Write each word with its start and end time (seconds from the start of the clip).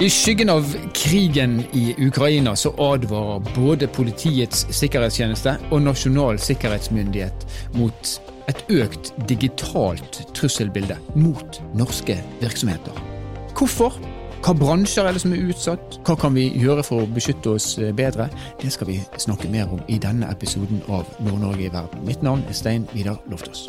I 0.00 0.10
skyggen 0.10 0.50
av 0.50 0.76
krigen 0.92 1.64
i 1.72 1.94
Ukraina 1.98 2.56
så 2.56 2.72
advarer 2.78 3.44
både 3.54 3.86
Politiets 3.86 4.64
sikkerhetstjeneste 4.74 5.52
og 5.70 5.84
Nasjonal 5.84 6.40
sikkerhetsmyndighet 6.42 7.46
mot 7.78 8.10
et 8.50 8.64
økt 8.74 9.12
digitalt 9.30 10.18
trusselbilde 10.34 10.98
mot 11.14 11.60
norske 11.78 12.18
virksomheter. 12.42 12.98
Hvorfor? 13.54 13.94
Hva 14.42 14.56
bransjer 14.58 15.06
er 15.06 15.14
det 15.14 15.22
som 15.22 15.36
er 15.36 15.46
utsatt? 15.46 16.00
Hva 16.02 16.18
kan 16.18 16.34
vi 16.34 16.48
gjøre 16.50 16.82
for 16.82 17.04
å 17.04 17.12
beskytte 17.14 17.54
oss 17.54 17.76
bedre? 17.94 18.26
Det 18.60 18.74
skal 18.74 18.90
vi 18.90 18.98
snakke 19.14 19.48
mer 19.48 19.70
om 19.78 19.86
i 19.86 20.00
denne 20.02 20.26
episoden 20.34 20.82
av 20.90 21.06
Nord-Norge 21.22 21.68
i 21.68 21.72
verden. 21.72 22.02
Mitt 22.10 22.26
navn 22.26 22.42
er 22.50 22.58
Stein 22.58 22.90
Vidar 22.92 23.22
Loftaas. 23.30 23.68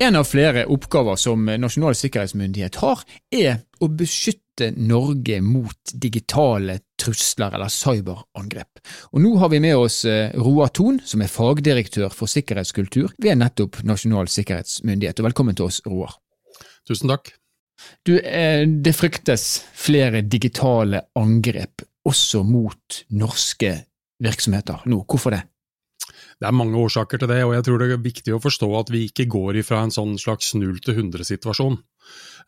En 0.00 0.16
av 0.16 0.24
flere 0.24 0.62
oppgaver 0.70 1.16
som 1.18 1.48
Nasjonal 1.58 1.96
sikkerhetsmyndighet 1.98 2.76
har, 2.78 3.00
er 3.34 3.56
å 3.82 3.88
beskytte 3.90 4.68
Norge 4.78 5.40
mot 5.42 5.90
digitale 5.90 6.76
trusler 7.02 7.56
eller 7.58 7.72
cyberangrep. 7.72 8.78
Og 9.10 9.24
Nå 9.24 9.32
har 9.42 9.50
vi 9.50 9.58
med 9.64 9.74
oss 9.74 10.04
eh, 10.06 10.30
Roar 10.38 10.70
Thon, 10.70 11.00
som 11.02 11.24
er 11.24 11.32
fagdirektør 11.32 12.14
for 12.14 12.30
sikkerhetskultur 12.30 13.10
ved 13.18 13.40
nettopp 13.42 13.80
Nasjonal 13.90 14.30
sikkerhetsmyndighet. 14.30 15.18
Og 15.18 15.30
velkommen 15.32 15.58
til 15.58 15.66
oss, 15.66 15.82
Roar. 15.86 16.14
Tusen 16.86 17.10
takk. 17.10 17.34
Du, 18.06 18.14
eh, 18.20 18.62
det 18.70 18.94
fryktes 18.94 19.50
flere 19.74 20.22
digitale 20.22 21.08
angrep 21.18 21.82
også 22.06 22.46
mot 22.46 23.02
norske 23.18 23.74
virksomheter 24.22 24.86
nå. 24.86 25.02
Hvorfor 25.10 25.34
det? 25.34 25.42
Det 26.38 26.46
er 26.46 26.54
mange 26.54 26.78
årsaker 26.78 27.18
til 27.18 27.30
det, 27.32 27.40
og 27.42 27.56
jeg 27.56 27.64
tror 27.66 27.80
det 27.82 27.88
er 27.90 28.02
viktig 28.02 28.34
å 28.36 28.42
forstå 28.42 28.68
at 28.78 28.92
vi 28.94 29.08
ikke 29.08 29.26
går 29.30 29.58
ifra 29.58 29.80
en 29.82 29.94
sånn 29.94 30.14
slags 30.22 30.52
null 30.54 30.78
til 30.84 31.00
100-situasjon. 31.02 31.80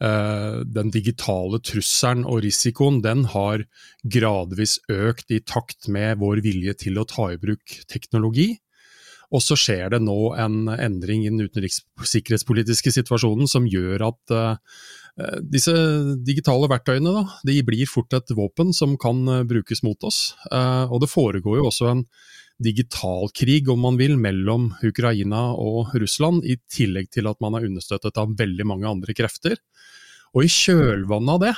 Eh, 0.01 0.61
den 0.65 0.93
digitale 0.95 1.59
trusselen 1.59 2.23
og 2.23 2.45
risikoen 2.47 3.01
den 3.05 3.27
har 3.35 3.67
gradvis 4.07 4.79
økt 4.89 5.35
i 5.35 5.43
takt 5.43 5.91
med 5.91 6.23
vår 6.23 6.45
vilje 6.47 6.77
til 6.87 7.03
å 7.03 7.07
ta 7.09 7.33
i 7.35 7.41
bruk 7.43 7.81
teknologi. 7.91 8.55
Og 9.35 9.43
så 9.43 9.59
skjer 9.59 9.93
det 9.93 10.01
nå 10.07 10.33
en 10.39 10.71
endring 10.73 11.27
i 11.27 11.31
den 11.31 11.51
utenrikssikkerhetspolitiske 11.51 12.95
situasjonen 12.95 13.51
som 13.51 13.69
gjør 13.71 14.09
at 14.09 14.33
uh, 14.35 14.81
disse 15.43 15.75
digitale 16.27 16.67
verktøyene 16.71 17.13
da, 17.15 17.23
de 17.47 17.61
blir 17.67 17.91
fort 17.91 18.15
et 18.17 18.35
våpen 18.35 18.73
som 18.75 18.97
kan 18.99 19.23
brukes 19.47 19.85
mot 19.87 20.03
oss. 20.07 20.33
Og 20.51 20.99
det 21.03 21.11
foregår 21.13 21.61
jo 21.61 21.67
også 21.69 21.91
en 21.91 22.05
digital 22.61 23.31
krig, 23.35 23.69
om 23.73 23.81
man 23.87 23.99
vil, 24.01 24.17
mellom 24.21 24.71
Ukraina 24.87 25.51
og 25.57 25.95
Russland, 25.99 26.45
i 26.45 26.59
tillegg 26.71 27.11
til 27.15 27.31
at 27.31 27.41
man 27.43 27.57
er 27.57 27.67
understøttet 27.69 28.21
av 28.21 28.37
veldig 28.39 28.69
mange 28.69 28.89
andre 28.91 29.17
krefter. 29.17 29.59
Og 30.37 30.47
i 30.47 30.53
kjølvannet 30.53 31.35
av 31.35 31.45
det, 31.49 31.55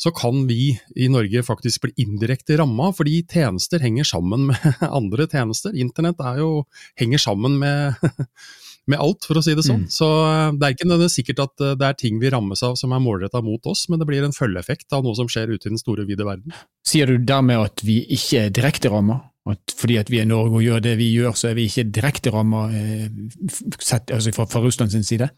så 0.00 0.10
kan 0.16 0.46
vi 0.48 0.78
i 0.96 1.08
Norge 1.12 1.42
faktisk 1.44 1.84
bli 1.84 2.06
indirekte 2.06 2.56
ramma, 2.56 2.88
fordi 2.96 3.20
tjenester 3.28 3.82
henger 3.84 4.06
sammen 4.08 4.46
med 4.48 4.80
andre 5.00 5.26
tjenester. 5.28 5.74
Internett 5.76 6.22
jo, 6.38 6.64
henger 7.00 7.20
sammen 7.20 7.58
med, 7.60 7.98
med, 8.88 8.96
alt, 8.96 9.28
for 9.28 9.36
å 9.36 9.44
si 9.44 9.52
det 9.56 9.66
sånn. 9.66 9.84
Mm. 9.84 9.92
Så 9.92 10.08
eh, 10.08 10.46
det 10.56 10.66
er 10.66 10.76
ikke 10.76 10.88
nødvendigvis 10.88 11.18
sikkert 11.20 11.44
at 11.44 11.66
eh, 11.66 11.76
det 11.82 11.90
er 11.90 11.98
ting 12.00 12.22
vi 12.22 12.32
rammes 12.32 12.64
av 12.64 12.78
som 12.80 12.96
er 12.96 13.04
målretta 13.04 13.44
mot 13.44 13.68
oss, 13.68 13.90
men 13.92 14.00
det 14.00 14.08
blir 14.08 14.24
en 14.24 14.36
følgeeffekt 14.36 14.96
av 14.96 15.04
noe 15.04 15.18
som 15.18 15.28
skjer 15.28 15.52
ute 15.52 15.68
i 15.68 15.74
den 15.74 15.82
store, 15.82 16.08
vide 16.08 16.24
verden. 16.24 16.56
Sier 16.86 17.10
du 17.10 17.20
dermed 17.20 17.68
at 17.68 17.84
vi 17.84 18.00
ikke 18.16 18.46
er 18.46 18.56
direkte 18.56 18.92
ramma? 18.94 19.20
At 19.52 19.74
fordi 19.76 19.98
at 20.00 20.10
vi 20.12 20.22
er 20.22 20.28
Norge 20.28 20.58
og 20.58 20.64
gjør 20.64 20.82
det 20.84 20.96
vi 21.00 21.12
gjør, 21.12 21.36
så 21.38 21.50
er 21.50 21.58
vi 21.58 21.68
ikke 21.70 21.88
direkte 21.90 22.32
ramma 22.34 22.66
eh, 22.74 23.06
altså 24.12 24.34
fra, 24.34 24.48
fra 24.50 24.64
Russlands 24.64 24.96
side? 25.06 25.30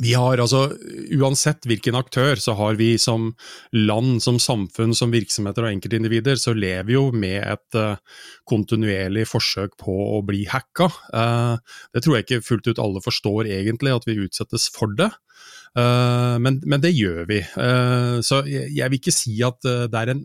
Vi 0.00 0.14
har 0.16 0.40
altså, 0.40 0.70
Uansett 1.12 1.66
hvilken 1.68 1.96
aktør, 1.98 2.40
så 2.40 2.54
har 2.56 2.78
vi 2.80 2.94
som 3.00 3.32
land, 3.76 4.22
som 4.24 4.38
samfunn, 4.40 4.94
som 4.96 5.12
virksomheter 5.12 5.66
og 5.66 5.74
enkeltindivider, 5.74 6.38
så 6.40 6.54
lever 6.56 6.86
vi 6.88 6.96
jo 6.96 7.10
med 7.12 7.42
et 7.42 7.76
uh, 7.78 8.22
kontinuerlig 8.48 9.26
forsøk 9.28 9.76
på 9.80 9.96
å 10.16 10.22
bli 10.24 10.46
hacka. 10.48 10.88
Uh, 11.12 11.60
det 11.92 12.04
tror 12.04 12.16
jeg 12.16 12.26
ikke 12.26 12.46
fullt 12.46 12.72
ut 12.72 12.80
alle 12.80 13.04
forstår 13.04 13.50
egentlig, 13.52 13.92
at 13.92 14.08
vi 14.08 14.20
utsettes 14.24 14.70
for 14.72 14.96
det. 14.96 15.10
Uh, 15.76 16.40
men, 16.40 16.62
men, 16.64 16.80
det 16.80 16.94
gjør 16.96 17.26
vi. 17.28 17.42
så 18.24 18.42
jeg, 18.48 18.72
jeg, 18.76 18.88
vil 18.92 19.00
ikke 19.00 19.14
si 19.14 19.38
at 19.44 19.60
det 19.64 19.98
er 19.98 20.14
en 20.14 20.24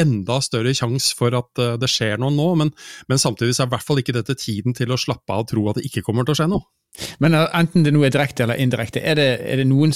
enda 0.00 0.38
større 0.44 0.74
sjanse 0.76 1.16
for 1.18 1.34
at 1.38 1.62
eh, 1.62 1.76
det 1.80 1.90
skjer 1.92 2.20
noe 2.20 2.34
nå, 2.34 2.48
men, 2.62 2.72
men 3.10 3.20
samtidig 3.20 3.56
så 3.56 3.64
er 3.64 3.70
i 3.70 3.74
hvert 3.76 3.86
fall 3.86 4.02
ikke 4.02 4.16
dette 4.16 4.36
tiden 4.38 4.76
til 4.76 4.92
å 4.92 5.00
slappe 5.00 5.34
av 5.34 5.46
og 5.46 5.52
tro 5.52 5.68
at 5.70 5.80
det 5.80 5.88
ikke 5.88 6.04
kommer 6.06 6.26
til 6.26 6.36
å 6.36 6.40
skje 6.42 6.50
noe. 6.54 6.66
Men 7.22 7.36
eh, 7.36 7.46
enten 7.58 7.86
det 7.86 7.94
nå 7.94 8.02
er 8.06 8.14
direkte 8.14 8.46
eller 8.46 8.60
indirekte, 8.62 9.02
er 9.02 9.18
det, 9.18 9.28
er 9.44 9.62
det 9.62 9.68
noen 9.70 9.94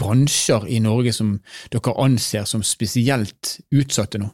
bransjer 0.00 0.66
i 0.70 0.80
Norge 0.82 1.14
som 1.16 1.36
dere 1.72 1.96
anser 2.02 2.48
som 2.48 2.64
spesielt 2.66 3.58
utsatte 3.74 4.22
nå? 4.22 4.32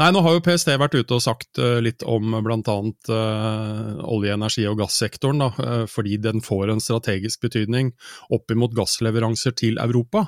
Nei, 0.00 0.08
nå 0.14 0.22
har 0.24 0.36
jo 0.36 0.42
PST 0.44 0.70
vært 0.80 0.96
ute 0.96 1.16
og 1.16 1.24
sagt 1.24 1.60
uh, 1.60 1.78
litt 1.84 2.04
om 2.08 2.36
bl.a. 2.44 2.76
Uh, 3.08 4.02
olje-, 4.08 4.36
energi- 4.36 4.68
og 4.70 4.78
gassektoren, 4.80 5.42
da, 5.42 5.50
fordi 5.90 6.18
den 6.22 6.44
får 6.44 6.72
en 6.72 6.82
strategisk 6.82 7.44
betydning 7.44 7.92
opp 8.32 8.52
imot 8.52 8.76
gassleveranser 8.76 9.56
til 9.58 9.80
Europa. 9.82 10.26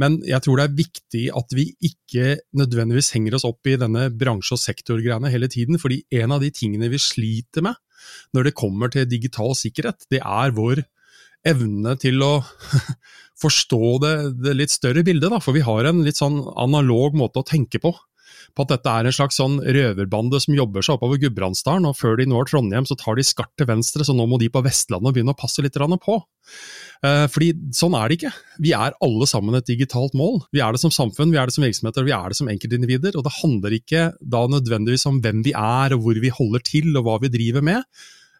Men 0.00 0.18
jeg 0.26 0.42
tror 0.44 0.58
det 0.58 0.66
er 0.66 0.78
viktig 0.78 1.24
at 1.38 1.54
vi 1.54 1.68
ikke 1.86 2.36
nødvendigvis 2.58 3.12
henger 3.14 3.38
oss 3.38 3.46
opp 3.46 3.66
i 3.70 3.78
denne 3.78 4.08
bransje- 4.10 4.56
og 4.56 4.62
sektorgreiene 4.62 5.30
hele 5.32 5.50
tiden, 5.50 5.78
fordi 5.82 6.02
en 6.22 6.34
av 6.34 6.42
de 6.42 6.50
tingene 6.54 6.90
vi 6.92 7.00
sliter 7.02 7.64
med 7.66 7.78
når 8.34 8.48
det 8.48 8.58
kommer 8.58 8.90
til 8.92 9.08
digital 9.08 9.54
sikkerhet, 9.58 10.06
det 10.10 10.22
er 10.22 10.54
vår 10.56 10.82
evne 11.48 11.96
til 12.02 12.22
å 12.22 12.32
forstå 13.42 13.82
det, 14.02 14.14
det 14.44 14.56
litt 14.58 14.74
større 14.74 15.04
bildet. 15.06 15.30
Da. 15.32 15.40
For 15.42 15.56
vi 15.56 15.64
har 15.66 15.88
en 15.88 16.02
litt 16.06 16.20
sånn 16.20 16.40
analog 16.60 17.16
måte 17.18 17.42
å 17.42 17.46
tenke 17.46 17.82
på 17.82 17.94
på 18.56 18.66
at 18.66 18.74
dette 18.74 18.92
er 18.92 19.08
en 19.08 19.14
slags 19.16 19.38
sånn 19.40 19.58
røverbande 19.62 20.40
som 20.42 20.56
jobber 20.56 20.84
seg 20.84 20.96
oppover 20.96 21.20
Gudbrandsdalen, 21.22 21.88
og 21.88 21.96
før 21.98 22.18
de 22.20 22.26
når 22.28 22.50
Trondheim 22.50 22.86
så 22.88 22.96
tar 23.00 23.18
de 23.18 23.24
skart 23.26 23.52
til 23.58 23.68
venstre, 23.70 24.04
så 24.06 24.14
nå 24.16 24.26
må 24.28 24.38
de 24.42 24.50
på 24.52 24.62
Vestlandet 24.64 25.16
begynne 25.16 25.34
å 25.34 25.38
passe 25.38 25.64
litt 25.64 25.76
på. 25.76 26.18
Eh, 27.02 27.26
fordi 27.32 27.50
sånn 27.74 27.96
er 27.98 28.08
det 28.08 28.18
ikke. 28.20 28.32
Vi 28.62 28.72
er 28.76 28.96
alle 29.02 29.28
sammen 29.30 29.58
et 29.58 29.68
digitalt 29.68 30.14
mål. 30.18 30.42
Vi 30.54 30.62
er 30.62 30.74
det 30.74 30.82
som 30.82 30.94
samfunn, 30.94 31.32
vi 31.34 31.40
er 31.40 31.48
det 31.48 31.56
som 31.56 31.66
virksomheter, 31.66 32.06
vi 32.06 32.14
er 32.14 32.30
det 32.30 32.38
som 32.38 32.50
enkeltindivider. 32.52 33.16
Og 33.18 33.26
det 33.26 33.36
handler 33.40 33.78
ikke 33.78 34.08
da 34.20 34.46
nødvendigvis 34.50 35.08
om 35.10 35.22
hvem 35.24 35.42
vi 35.46 35.56
er, 35.56 35.96
og 35.96 36.04
hvor 36.06 36.20
vi 36.22 36.32
holder 36.32 36.66
til, 36.66 36.92
og 36.96 37.08
hva 37.08 37.18
vi 37.24 37.32
driver 37.32 37.64
med. 37.72 37.86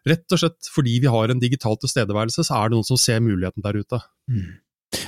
Rett 0.07 0.35
og 0.35 0.41
slett 0.41 0.67
fordi 0.71 0.97
vi 1.03 1.11
har 1.11 1.31
en 1.31 1.41
digital 1.41 1.77
tilstedeværelse, 1.79 2.43
så 2.43 2.59
er 2.59 2.69
det 2.69 2.77
noen 2.77 2.87
som 2.87 2.99
ser 2.99 3.23
muligheten 3.23 3.63
der 3.63 3.79
ute. 3.79 4.01
Mm. 4.31 4.49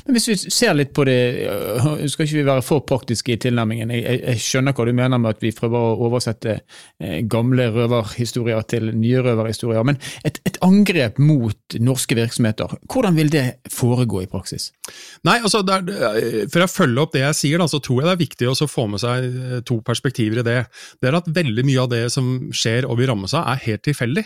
Men 0.06 0.16
Hvis 0.16 0.28
vi 0.30 0.36
ser 0.54 0.76
litt 0.78 0.94
på 0.96 1.06
det, 1.08 1.18
øh, 1.50 2.06
skal 2.12 2.28
ikke 2.28 2.40
vi 2.40 2.46
være 2.48 2.66
for 2.66 2.86
praktiske 2.88 3.36
i 3.36 3.40
tilnærmingen. 3.42 3.94
Jeg, 3.94 4.20
jeg, 4.22 4.42
skjønner 4.44 4.76
hva 4.76 4.86
du 4.88 4.94
mener 4.96 5.22
med 5.22 5.36
at 5.36 5.44
vi 5.44 5.54
prøver 5.56 5.80
å 5.80 5.98
oversette 6.08 6.58
eh, 6.58 7.22
gamle 7.32 7.68
røverhistorier 7.76 8.66
til 8.70 8.92
nye 8.96 9.24
røverhistorier. 9.26 9.86
Men 9.88 10.00
et, 10.28 10.40
et, 10.46 10.60
angrep 10.66 11.20
mot 11.22 11.76
norske 11.84 12.16
virksomheter, 12.18 12.78
hvordan 12.90 13.18
vil 13.20 13.30
det 13.34 13.44
foregå 13.70 14.24
i 14.24 14.30
praksis? 14.32 14.72
Nei, 15.28 15.38
altså, 15.42 15.62
der, 15.68 15.84
For 16.52 16.64
å 16.64 16.72
følge 16.72 17.04
opp 17.04 17.14
det 17.14 17.26
jeg 17.26 17.40
sier, 17.42 17.62
da, 17.62 17.68
så 17.70 17.82
tror 17.84 18.02
jeg 18.02 18.08
det 18.08 18.16
er 18.16 18.24
viktig 18.24 18.50
å 18.50 18.70
få 18.70 18.88
med 18.92 19.04
seg 19.04 19.28
eh, 19.28 19.60
to 19.68 19.82
perspektiver 19.86 20.42
i 20.42 20.48
det. 20.48 20.58
Det 21.02 21.12
er 21.12 21.20
at 21.20 21.30
veldig 21.36 21.68
mye 21.68 21.86
av 21.86 21.92
det 21.94 22.06
som 22.14 22.50
skjer 22.56 22.90
og 22.90 23.00
vil 23.00 23.12
ramme 23.12 23.30
seg, 23.32 23.46
er 23.46 23.64
helt 23.68 23.86
tilfeldig. 23.86 24.26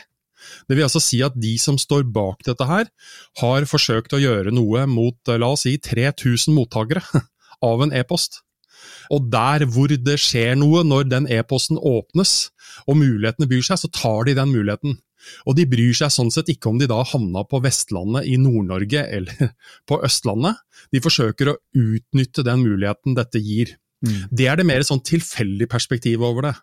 Det 0.67 0.77
vil 0.77 0.85
altså 0.87 1.01
si 1.03 1.21
at 1.25 1.35
de 1.39 1.55
som 1.61 1.79
står 1.79 2.05
bak 2.13 2.43
dette 2.47 2.67
her, 2.69 2.89
har 3.41 3.67
forsøkt 3.69 4.15
å 4.15 4.21
gjøre 4.21 4.53
noe 4.55 4.85
mot 4.89 5.33
la 5.33 5.53
oss 5.55 5.65
si 5.67 5.75
3000 5.77 6.55
mottakere 6.55 7.03
av 7.69 7.83
en 7.85 7.93
e-post. 7.95 8.41
Og 9.13 9.27
der 9.33 9.65
hvor 9.69 9.91
det 9.91 10.17
skjer 10.21 10.55
noe, 10.59 10.85
når 10.87 11.09
den 11.11 11.27
e-posten 11.31 11.79
åpnes 11.81 12.49
og 12.87 12.99
mulighetene 13.01 13.49
byr 13.49 13.65
seg, 13.65 13.81
så 13.81 13.91
tar 13.91 14.29
de 14.29 14.37
den 14.37 14.53
muligheten. 14.53 14.99
Og 15.49 15.57
de 15.57 15.65
bryr 15.69 15.95
seg 15.97 16.13
sånn 16.13 16.31
sett 16.33 16.49
ikke 16.51 16.71
om 16.71 16.79
de 16.79 16.87
da 16.89 17.01
havna 17.05 17.43
på 17.47 17.59
Vestlandet 17.63 18.29
i 18.29 18.37
Nord-Norge 18.39 19.03
eller 19.17 19.53
på 19.89 19.99
Østlandet. 20.05 20.61
De 20.93 21.03
forsøker 21.03 21.51
å 21.51 21.59
utnytte 21.75 22.45
den 22.47 22.63
muligheten 22.63 23.17
dette 23.17 23.41
gir. 23.43 23.75
Mm. 24.05 24.29
Det 24.31 24.47
er 24.47 24.59
det 24.59 24.67
mer 24.69 24.85
sånn 24.87 25.03
tilfeldig 25.03 25.67
perspektiv 25.71 26.23
over 26.23 26.49
det. 26.49 26.55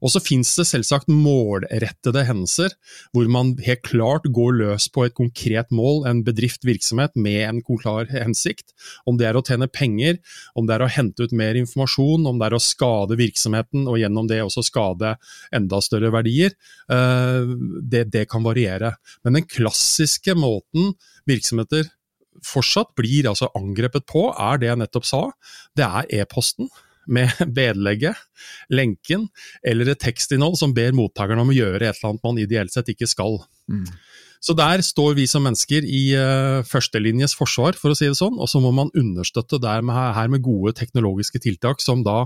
Og 0.00 0.12
så 0.14 0.22
finnes 0.22 0.50
det 0.58 0.66
selvsagt 0.68 1.10
målrettede 1.12 2.24
hendelser, 2.28 2.74
hvor 3.14 3.28
man 3.32 3.52
helt 3.64 3.82
klart 3.86 4.28
går 4.32 4.56
løs 4.60 4.88
på 4.92 5.06
et 5.06 5.16
konkret 5.18 5.70
mål, 5.74 6.04
en 6.08 6.22
bedrift, 6.26 6.64
virksomhet, 6.66 7.16
med 7.16 7.42
en 7.46 7.62
klar 7.66 8.08
hensikt. 8.12 8.74
Om 9.08 9.20
det 9.20 9.28
er 9.28 9.38
å 9.38 9.44
tjene 9.46 9.70
penger, 9.70 10.18
om 10.58 10.68
det 10.68 10.76
er 10.76 10.84
å 10.86 10.90
hente 10.90 11.26
ut 11.26 11.36
mer 11.36 11.58
informasjon, 11.60 12.26
om 12.26 12.40
det 12.40 12.50
er 12.50 12.58
å 12.58 12.62
skade 12.62 13.18
virksomheten 13.20 13.86
og 13.90 14.00
gjennom 14.00 14.28
det 14.30 14.42
også 14.44 14.64
skade 14.66 15.14
enda 15.54 15.80
større 15.84 16.12
verdier, 16.14 16.56
eh, 16.92 17.54
det, 17.82 18.06
det 18.14 18.26
kan 18.30 18.44
variere. 18.46 18.94
Men 19.24 19.40
den 19.40 19.48
klassiske 19.48 20.36
måten 20.38 20.94
virksomheter 21.28 21.90
fortsatt 22.46 22.94
blir 22.98 23.28
altså 23.30 23.50
angrepet 23.58 24.06
på, 24.08 24.30
er 24.32 24.60
det 24.60 24.70
jeg 24.70 24.80
nettopp 24.80 25.08
sa. 25.08 25.24
Det 25.76 25.86
er 25.86 26.08
e-posten 26.20 26.70
med 27.12 27.32
vedlegget, 27.58 28.18
lenken 28.72 29.28
eller 29.66 29.92
et 29.92 30.02
tekstinnhold 30.02 30.58
som 30.60 30.74
ber 30.76 30.94
mottakeren 30.96 31.42
om 31.42 31.52
å 31.52 31.56
gjøre 31.56 31.84
et 31.84 31.98
eller 31.98 32.12
annet 32.12 32.26
man 32.26 32.40
ideelt 32.42 32.74
sett 32.74 32.92
ikke 32.92 33.08
skal. 33.10 33.40
Mm. 33.70 33.86
Så 34.40 34.54
der 34.56 34.80
står 34.80 35.18
vi 35.18 35.26
som 35.28 35.44
mennesker 35.44 35.84
i 35.84 36.04
uh, 36.16 36.64
førstelinjes 36.64 37.36
forsvar, 37.36 37.76
for 37.76 37.92
å 37.92 37.98
si 37.98 38.08
det 38.08 38.16
sånn, 38.16 38.38
og 38.40 38.48
så 38.48 38.62
må 38.64 38.72
man 38.72 38.92
understøtte 38.96 39.60
der 39.60 39.84
med, 39.84 39.98
her 40.16 40.30
med 40.32 40.44
gode 40.44 40.72
teknologiske 40.78 41.42
tiltak 41.44 41.84
som 41.84 42.04
da 42.06 42.24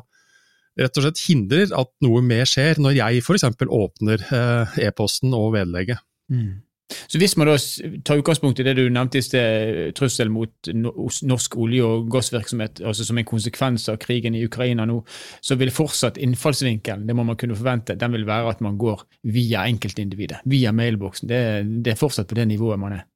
rett 0.79 0.99
og 0.99 1.07
slett 1.07 1.23
hindrer 1.27 1.75
at 1.75 1.91
noe 2.03 2.23
mer 2.25 2.47
skjer 2.51 2.81
når 2.83 2.97
jeg 2.99 3.23
f.eks. 3.23 3.47
åpner 3.67 4.23
uh, 4.31 4.79
e-posten 4.83 5.35
og 5.37 5.53
vedlegget. 5.57 6.03
Mm. 6.31 6.63
Så 7.09 7.19
Hvis 7.19 7.37
man 7.37 7.49
da 7.49 7.57
tar 8.05 8.21
utgangspunkt 8.21 8.61
i 8.61 8.65
det 8.67 8.75
du 8.77 8.83
nevnte 8.93 9.19
i 9.19 9.25
sted, 9.25 9.95
trussel 9.97 10.29
mot 10.31 10.69
norsk 10.69 11.57
olje- 11.57 11.87
og 11.87 12.11
gassvirksomhet, 12.13 12.83
altså 12.85 13.07
som 13.09 13.19
en 13.19 13.29
konsekvens 13.29 13.89
av 13.89 13.97
krigen 14.03 14.37
i 14.37 14.45
Ukraina 14.45 14.85
nå, 14.89 14.99
så 15.41 15.57
vil 15.61 15.73
fortsatt 15.73 16.21
innfallsvinkelen, 16.21 17.07
det 17.09 17.17
må 17.17 17.25
man 17.25 17.41
kunne 17.41 17.57
forvente, 17.57 17.97
den 17.97 18.13
vil 18.13 18.29
være 18.29 18.53
at 18.53 18.61
man 18.65 18.77
går 18.79 19.07
via 19.33 19.65
enkeltindividet, 19.65 20.45
via 20.45 20.73
mailboksen. 20.73 21.29
Det, 21.29 21.41
det 21.85 21.95
er 21.95 22.01
fortsatt 22.01 22.29
på 22.29 22.39
det 22.39 22.49
nivået 22.53 22.81
man 22.81 23.01
er. 23.01 23.09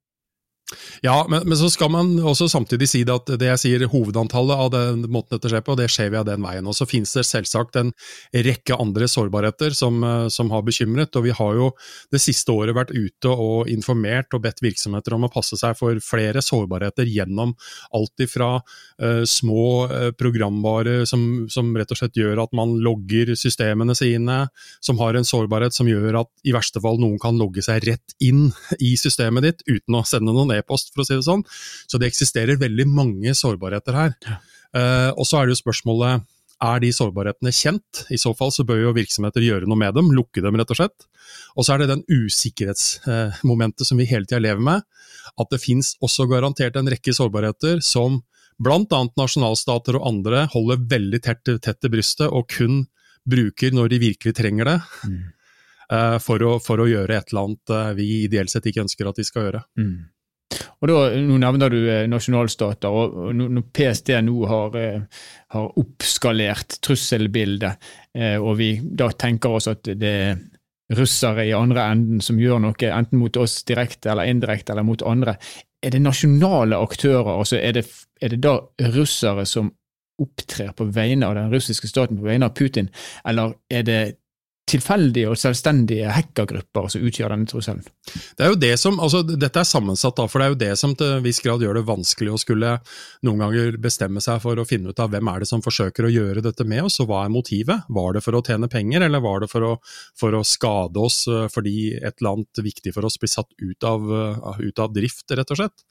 Ja, 1.00 1.26
men, 1.30 1.46
men, 1.48 1.56
så 1.56 1.70
skal 1.72 1.88
man 1.92 2.10
også 2.20 2.48
samtidig 2.50 2.90
si 2.90 3.00
at 3.08 3.30
det 3.40 3.46
jeg 3.46 3.60
sier 3.62 3.84
hovedantallet 3.88 4.60
av 4.64 4.70
den 4.74 5.06
måten 5.08 5.38
dette 5.38 5.48
skjer 5.48 5.62
på, 5.64 5.76
det 5.78 5.86
skjer 5.92 6.10
via 6.12 6.24
den 6.26 6.42
veien. 6.44 6.66
Og 6.68 6.76
så 6.76 6.84
finnes 6.88 7.14
det 7.16 7.24
selvsagt 7.24 7.78
en 7.80 7.92
rekke 8.34 8.76
andre 8.76 9.08
sårbarheter 9.08 9.76
som, 9.76 10.02
eh, 10.04 10.26
som, 10.32 10.50
har 10.52 10.66
bekymret. 10.66 11.16
Og 11.16 11.24
vi 11.24 11.32
har 11.38 11.54
jo 11.56 11.70
det 12.12 12.20
siste 12.20 12.52
året 12.52 12.76
vært 12.76 12.92
ute 12.92 13.32
og 13.32 13.70
informert 13.72 14.36
og 14.36 14.42
bedt 14.44 14.60
virksomheter 14.64 15.16
om 15.16 15.24
å 15.24 15.32
passe 15.32 15.56
seg 15.56 15.76
for 15.78 15.96
flere 16.04 16.42
sårbarheter 16.44 17.08
gjennom 17.08 17.54
alt 17.96 18.24
ifra 18.24 18.58
uh, 18.58 19.24
små 19.28 19.64
uh, 19.88 20.10
programvarer 20.18 21.04
som, 21.08 21.46
som, 21.52 21.70
rett 21.78 21.92
og 21.94 22.00
slett 22.00 22.16
gjør 22.18 22.42
at 22.44 22.54
man 22.56 22.74
logger 22.84 23.34
systemene 23.38 23.96
sine, 23.96 24.38
som 24.84 25.00
har 25.00 25.16
en 25.16 25.26
sårbarhet 25.26 25.76
som 25.76 25.88
gjør 25.88 26.22
at 26.22 26.32
i 26.48 26.54
verste 26.56 26.82
fall 26.82 27.00
noen 27.00 27.18
kan 27.22 27.38
logge 27.40 27.64
seg 27.64 27.84
rett 27.88 28.16
inn 28.24 28.48
i 28.80 28.94
systemet 29.00 29.46
ditt 29.46 29.66
uten 29.68 29.98
å 29.98 30.04
sende 30.08 30.34
noen 30.34 30.57
e-post, 30.58 30.92
for 30.94 31.04
å 31.04 31.08
si 31.08 31.16
det 31.16 31.26
sånn. 31.26 31.44
Så 31.88 32.00
det 32.00 32.10
eksisterer 32.10 32.60
veldig 32.60 32.88
mange 32.90 33.34
sårbarheter 33.38 33.96
her. 33.98 34.16
Ja. 34.26 34.40
Uh, 34.68 35.10
og 35.16 35.24
så 35.24 35.38
er 35.38 35.48
det 35.48 35.56
jo 35.56 35.62
spørsmålet 35.62 36.26
er 36.58 36.80
de 36.82 36.90
sårbarhetene 36.94 37.52
kjent? 37.54 38.02
I 38.10 38.18
så 38.18 38.32
fall 38.36 38.50
så 38.54 38.64
bør 38.66 38.80
jo 38.82 38.96
virksomheter 38.96 39.44
gjøre 39.44 39.68
noe 39.70 39.78
med 39.78 39.94
dem, 39.94 40.10
lukke 40.14 40.42
dem 40.42 40.58
rett 40.58 40.72
og 40.74 40.80
slett. 40.80 41.06
Og 41.54 41.66
så 41.66 41.74
er 41.74 41.82
det 41.82 41.92
den 41.92 42.04
usikkerhetsmomentet 42.10 43.86
som 43.86 44.00
vi 44.00 44.08
hele 44.10 44.26
tida 44.26 44.42
lever 44.42 44.64
med, 44.64 44.82
at 45.38 45.52
det 45.52 45.62
finnes 45.62 45.94
også 46.04 46.26
garantert 46.30 46.76
en 46.78 46.90
rekke 46.90 47.14
sårbarheter 47.14 47.82
som 47.84 48.22
bl.a. 48.58 49.00
nasjonalstater 49.18 50.00
og 50.00 50.06
andre 50.08 50.46
holder 50.50 50.82
veldig 50.90 51.22
tett, 51.22 51.44
tett 51.62 51.78
til 51.78 51.92
brystet 51.94 52.26
og 52.26 52.48
kun 52.50 52.86
bruker 53.28 53.74
når 53.74 53.92
de 53.92 54.00
virkelig 54.08 54.34
trenger 54.38 54.72
det. 54.72 54.78
Mm. 55.06 55.18
Uh, 55.88 56.16
for, 56.20 56.42
å, 56.44 56.56
for, 56.60 56.82
å, 56.82 56.88
gjøre 56.90 57.16
et 57.16 57.30
eller 57.30 57.46
annet 57.46 57.72
uh, 57.72 57.92
vi 57.96 58.08
ideelt 58.26 58.52
sett 58.52 58.66
ikke 58.68 58.82
ønsker 58.84 59.08
at 59.08 59.20
de 59.20 59.24
skal 59.24 59.46
gjøre. 59.46 59.62
Mm. 59.78 59.94
Og 60.80 60.88
da, 60.88 60.98
Nå 61.20 61.38
nevner 61.42 61.72
du 61.72 61.78
eh, 61.90 62.04
nasjonalstater, 62.10 62.88
og 62.88 63.32
når 63.36 63.64
PST 63.74 64.12
nå 64.24 64.36
har, 64.48 64.76
eh, 64.80 65.24
har 65.54 65.80
oppskalert 65.82 66.78
trusselbildet, 66.84 67.90
eh, 68.14 68.36
og 68.38 68.56
vi 68.60 68.70
da 68.82 69.10
tenker 69.12 69.58
oss 69.58 69.68
at 69.70 69.90
det 69.98 70.14
er 70.22 70.38
russere 70.96 71.44
i 71.44 71.52
andre 71.52 71.84
enden 71.92 72.22
som 72.24 72.38
gjør 72.40 72.62
noe, 72.64 72.92
enten 72.92 73.20
mot 73.20 73.36
oss 73.36 73.60
direkte 73.68 74.12
eller 74.12 74.30
indirekte, 74.30 74.72
eller 74.72 74.86
mot 74.88 75.02
andre, 75.04 75.36
er 75.84 75.92
det 75.94 76.00
nasjonale 76.02 76.78
aktører? 76.80 77.36
altså 77.38 77.58
Er 77.60 77.76
det, 77.76 77.84
er 78.22 78.32
det 78.32 78.40
da 78.42 78.58
russere 78.94 79.44
som 79.46 79.68
opptrer 80.18 80.72
på 80.74 80.88
vegne 80.90 81.28
av 81.28 81.36
den 81.36 81.52
russiske 81.52 81.90
staten, 81.90 82.18
på 82.18 82.26
vegne 82.26 82.48
av 82.48 82.56
Putin, 82.56 82.88
eller 83.28 83.54
er 83.70 83.84
det 83.86 84.00
tilfeldige 84.68 85.30
og 85.30 85.38
selvstendige 85.40 86.10
hackergrupper 86.12 86.88
som 86.92 87.04
utgjør 87.08 87.34
denne 87.34 87.48
trusselen? 87.48 87.84
Det 88.36 88.44
er 88.44 88.52
jo 88.52 88.58
det 88.60 88.72
som, 88.80 88.98
altså 89.02 89.22
Dette 89.26 89.62
er 89.62 89.68
sammensatt, 89.68 90.16
da, 90.18 90.26
for 90.30 90.40
det 90.40 90.46
er 90.46 90.52
jo 90.52 90.60
det 90.62 90.70
som 90.80 90.94
til 90.98 91.16
en 91.16 91.24
viss 91.24 91.40
grad 91.44 91.64
gjør 91.64 91.80
det 91.80 91.86
vanskelig 91.88 92.34
å 92.34 92.40
skulle 92.40 92.74
noen 93.26 93.42
ganger 93.44 93.78
bestemme 93.82 94.22
seg 94.24 94.40
for 94.44 94.60
å 94.60 94.66
finne 94.68 94.92
ut 94.92 95.02
av 95.02 95.12
hvem 95.12 95.32
er 95.32 95.44
det 95.44 95.50
som 95.50 95.64
forsøker 95.64 96.08
å 96.08 96.12
gjøre 96.12 96.44
dette 96.44 96.66
med 96.68 96.86
oss, 96.88 97.00
og 97.02 97.10
hva 97.10 97.24
er 97.24 97.34
motivet? 97.34 97.88
Var 97.88 98.16
det 98.16 98.24
for 98.24 98.38
å 98.38 98.44
tjene 98.44 98.70
penger, 98.72 99.06
eller 99.08 99.24
var 99.24 99.44
det 99.44 99.50
for 99.52 99.66
å, 99.66 99.72
for 100.18 100.36
å 100.36 100.44
skade 100.46 101.02
oss 101.02 101.24
eh, 101.30 101.48
fordi 101.52 101.76
et 101.98 102.20
eller 102.20 102.36
annet 102.36 102.62
viktig 102.68 102.94
for 102.96 103.08
oss 103.08 103.18
blir 103.20 103.32
satt 103.32 103.50
ut 103.58 103.88
av, 103.88 104.08
eh, 104.20 104.62
ut 104.68 104.84
av 104.84 104.94
drift, 104.94 105.26
rett 105.32 105.56
og 105.56 105.62
slett? 105.62 105.84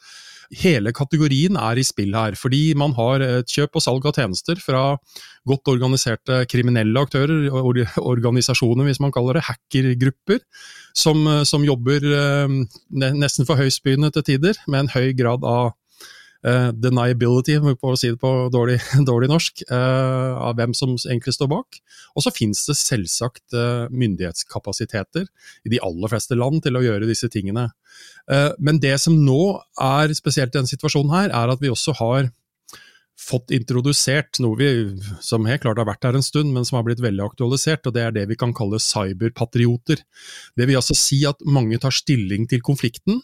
Hele 0.55 0.93
kategorien 0.95 1.57
er 1.59 1.79
i 1.79 1.85
spill 1.85 2.15
her. 2.15 2.37
Fordi 2.39 2.73
man 2.79 2.93
har 2.97 3.23
et 3.25 3.51
kjøp 3.51 3.79
og 3.79 3.83
salg 3.83 4.07
av 4.07 4.15
tjenester 4.17 4.61
fra 4.63 4.83
godt 5.47 5.71
organiserte 5.71 6.43
kriminelle 6.51 7.03
aktører, 7.03 7.47
organisasjoner 8.01 8.87
hvis 8.87 9.01
man 9.03 9.13
kaller 9.15 9.39
det, 9.39 9.45
hackergrupper, 9.47 10.41
som, 10.97 11.23
som 11.47 11.65
jobber 11.67 12.03
eh, 12.03 12.55
nesten 12.91 13.47
for 13.47 13.59
høystbydende 13.59 14.11
til 14.15 14.27
tider, 14.33 14.59
med 14.67 14.85
en 14.85 14.93
høy 14.95 15.11
grad 15.17 15.45
av 15.47 15.75
uh, 16.45 16.69
deniability, 16.75 17.57
for 17.81 17.95
å 17.95 17.99
si 17.99 18.11
det 18.13 18.19
på 18.21 18.31
dårlig, 18.53 18.77
dårlig 19.09 19.29
norsk, 19.31 19.63
uh, 19.71 20.37
av 20.49 20.57
hvem 20.59 20.75
som 20.77 20.95
egentlig 20.97 21.35
står 21.37 21.51
bak. 21.51 21.79
Og 22.17 22.25
så 22.25 22.33
finnes 22.33 22.63
det 22.69 22.77
selvsagt 22.79 23.57
uh, 23.57 23.87
myndighetskapasiteter 23.89 25.27
i 25.27 25.73
de 25.73 25.81
aller 25.85 26.13
fleste 26.13 26.37
land 26.37 26.61
til 26.65 26.77
å 26.77 26.83
gjøre 26.85 27.09
disse 27.09 27.29
tingene. 27.31 27.69
men 28.59 28.79
det 28.83 28.97
som 28.99 29.13
nå 29.15 29.57
er 29.81 30.11
spesielt 30.13 30.51
i 30.51 30.57
denne 30.57 30.69
situasjonen 30.69 31.13
her, 31.13 31.29
er 31.31 31.53
at 31.53 31.61
vi 31.63 31.71
også 31.71 31.95
har 31.97 32.27
fått 33.17 33.51
introdusert 33.55 34.37
noe 34.43 34.57
vi, 34.59 34.67
som 35.25 35.47
helt 35.49 35.63
klart 35.63 35.79
har 35.81 35.87
vært 35.89 36.05
her 36.05 36.17
en 36.17 36.25
stund, 36.25 36.51
men 36.53 36.67
som 36.67 36.77
har 36.77 36.85
blitt 36.85 37.01
veldig 37.03 37.25
aktualisert, 37.25 37.87
og 37.89 37.95
det 37.95 38.03
er 38.05 38.13
det 38.15 38.27
vi 38.29 38.37
kan 38.39 38.53
kalle 38.55 38.79
cyberpatrioter. 38.83 40.03
Det 40.57 40.67
vil 40.69 40.77
altså 40.79 40.95
si 40.97 41.23
at 41.27 41.41
mange 41.45 41.79
tar 41.81 41.95
stilling 41.95 42.45
til 42.49 42.61
konflikten, 42.65 43.23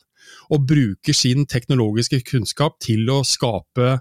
og 0.54 0.66
bruker 0.70 1.16
sin 1.16 1.48
teknologiske 1.50 2.22
kunnskap 2.30 2.80
til 2.84 3.10
å 3.12 3.22
skape 3.28 4.00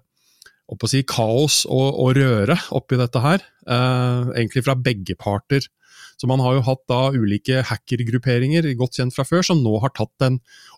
å 0.73 0.89
si, 0.89 1.03
kaos 1.05 1.63
og, 1.69 1.89
og, 2.01 2.15
røre 2.17 2.57
oppi 2.73 2.97
dette 2.97 3.21
her, 3.21 3.43
eh, 3.67 4.31
egentlig 4.39 4.65
fra 4.65 4.77
begge 4.79 5.17
parter. 5.21 5.67
Så 6.23 6.29
man 6.31 6.39
har 6.39 6.55
jo 6.55 6.63
hatt 6.69 6.85
da 6.87 7.01
ulike 7.11 7.65
hackergrupperinger, 7.67 8.69
godt 8.79 9.01
kjent 9.01 9.17
fra 9.17 9.25
før, 9.27 9.43
som 9.49 9.59
nå 9.65 9.73
har 9.83 9.91
tatt 9.97 10.23
en 10.23 10.37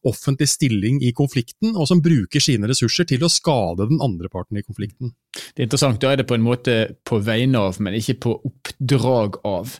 offentlig 0.08 0.48
stilling 0.48 1.02
i 1.04 1.10
konflikten, 1.12 1.74
og 1.76 1.84
som 1.90 2.00
bruker 2.04 2.40
sine 2.40 2.70
ressurser 2.70 3.04
til 3.10 3.26
å 3.26 3.32
skade 3.32 3.90
den 3.90 4.00
andre 4.04 4.32
parten 4.32 4.56
i 4.56 4.64
konflikten. 4.64 5.12
Det 5.34 5.62
er 5.62 5.66
interessant. 5.66 6.00
Da 6.00 6.12
er 6.12 6.20
det 6.20 6.26
på 6.30 6.36
en 6.36 6.44
måte 6.46 6.74
på 7.06 7.18
vegne 7.26 7.60
av, 7.68 7.76
men 7.82 7.96
ikke 7.98 8.16
på 8.24 8.32
oppdrag 8.48 9.38
av. 9.48 9.72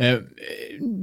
Eh, 0.00 0.16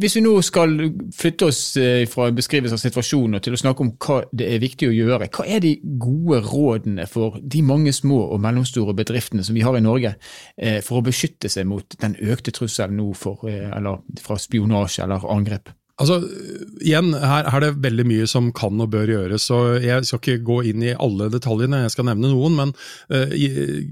hvis 0.02 0.18
vi 0.18 0.24
nå 0.26 0.34
skal 0.46 0.74
flytte 1.16 1.50
oss 1.52 1.62
eh, 1.80 2.04
fra 2.10 2.32
beskrivelse 2.36 2.78
av 2.78 2.82
situasjonen 2.82 3.38
og 3.38 3.46
til 3.46 3.56
å 3.56 3.62
snakke 3.62 3.86
om 3.86 3.94
hva 4.02 4.22
det 4.34 4.50
er 4.56 4.64
viktig 4.64 4.90
å 4.90 4.96
gjøre, 4.96 5.30
hva 5.32 5.46
er 5.46 5.64
de 5.64 5.76
gode 6.02 6.42
rådene 6.48 7.08
for 7.10 7.38
de 7.42 7.64
mange 7.66 7.94
små 7.96 8.24
og 8.34 8.42
mellomstore 8.44 8.96
bedriftene 8.98 9.46
som 9.46 9.58
vi 9.58 9.66
har 9.66 9.78
i 9.78 9.84
Norge, 9.86 10.16
eh, 10.58 10.82
for 10.86 11.00
å 11.00 11.06
beskytte 11.06 11.52
seg 11.52 11.70
mot 11.70 11.98
den 12.02 12.18
økte 12.20 12.54
trusselen 12.56 12.98
nå 13.00 13.12
for, 13.18 13.46
eller 13.48 14.01
fra 14.22 14.38
spionasje 14.40 15.06
eller 15.06 15.28
angrep? 15.32 15.72
Altså, 16.02 16.18
igjen, 16.82 17.12
her, 17.14 17.46
her, 17.46 17.60
er 17.60 17.64
det 17.76 17.84
veldig 17.84 18.06
mye 18.10 18.28
som 18.30 18.48
kan 18.58 18.80
og 18.82 18.90
bør 18.94 19.12
gjøres. 19.12 19.46
så 19.46 19.78
Jeg 19.84 20.08
skal 20.08 20.22
ikke 20.22 20.46
gå 20.48 20.58
inn 20.72 20.86
i 20.88 20.96
alle 20.96 21.28
detaljene, 21.34 21.84
jeg 21.84 21.94
skal 21.94 22.08
nevne 22.10 22.32
noen. 22.32 22.58
Men 22.58 22.74
uh, 23.14 23.34
i, 23.36 23.50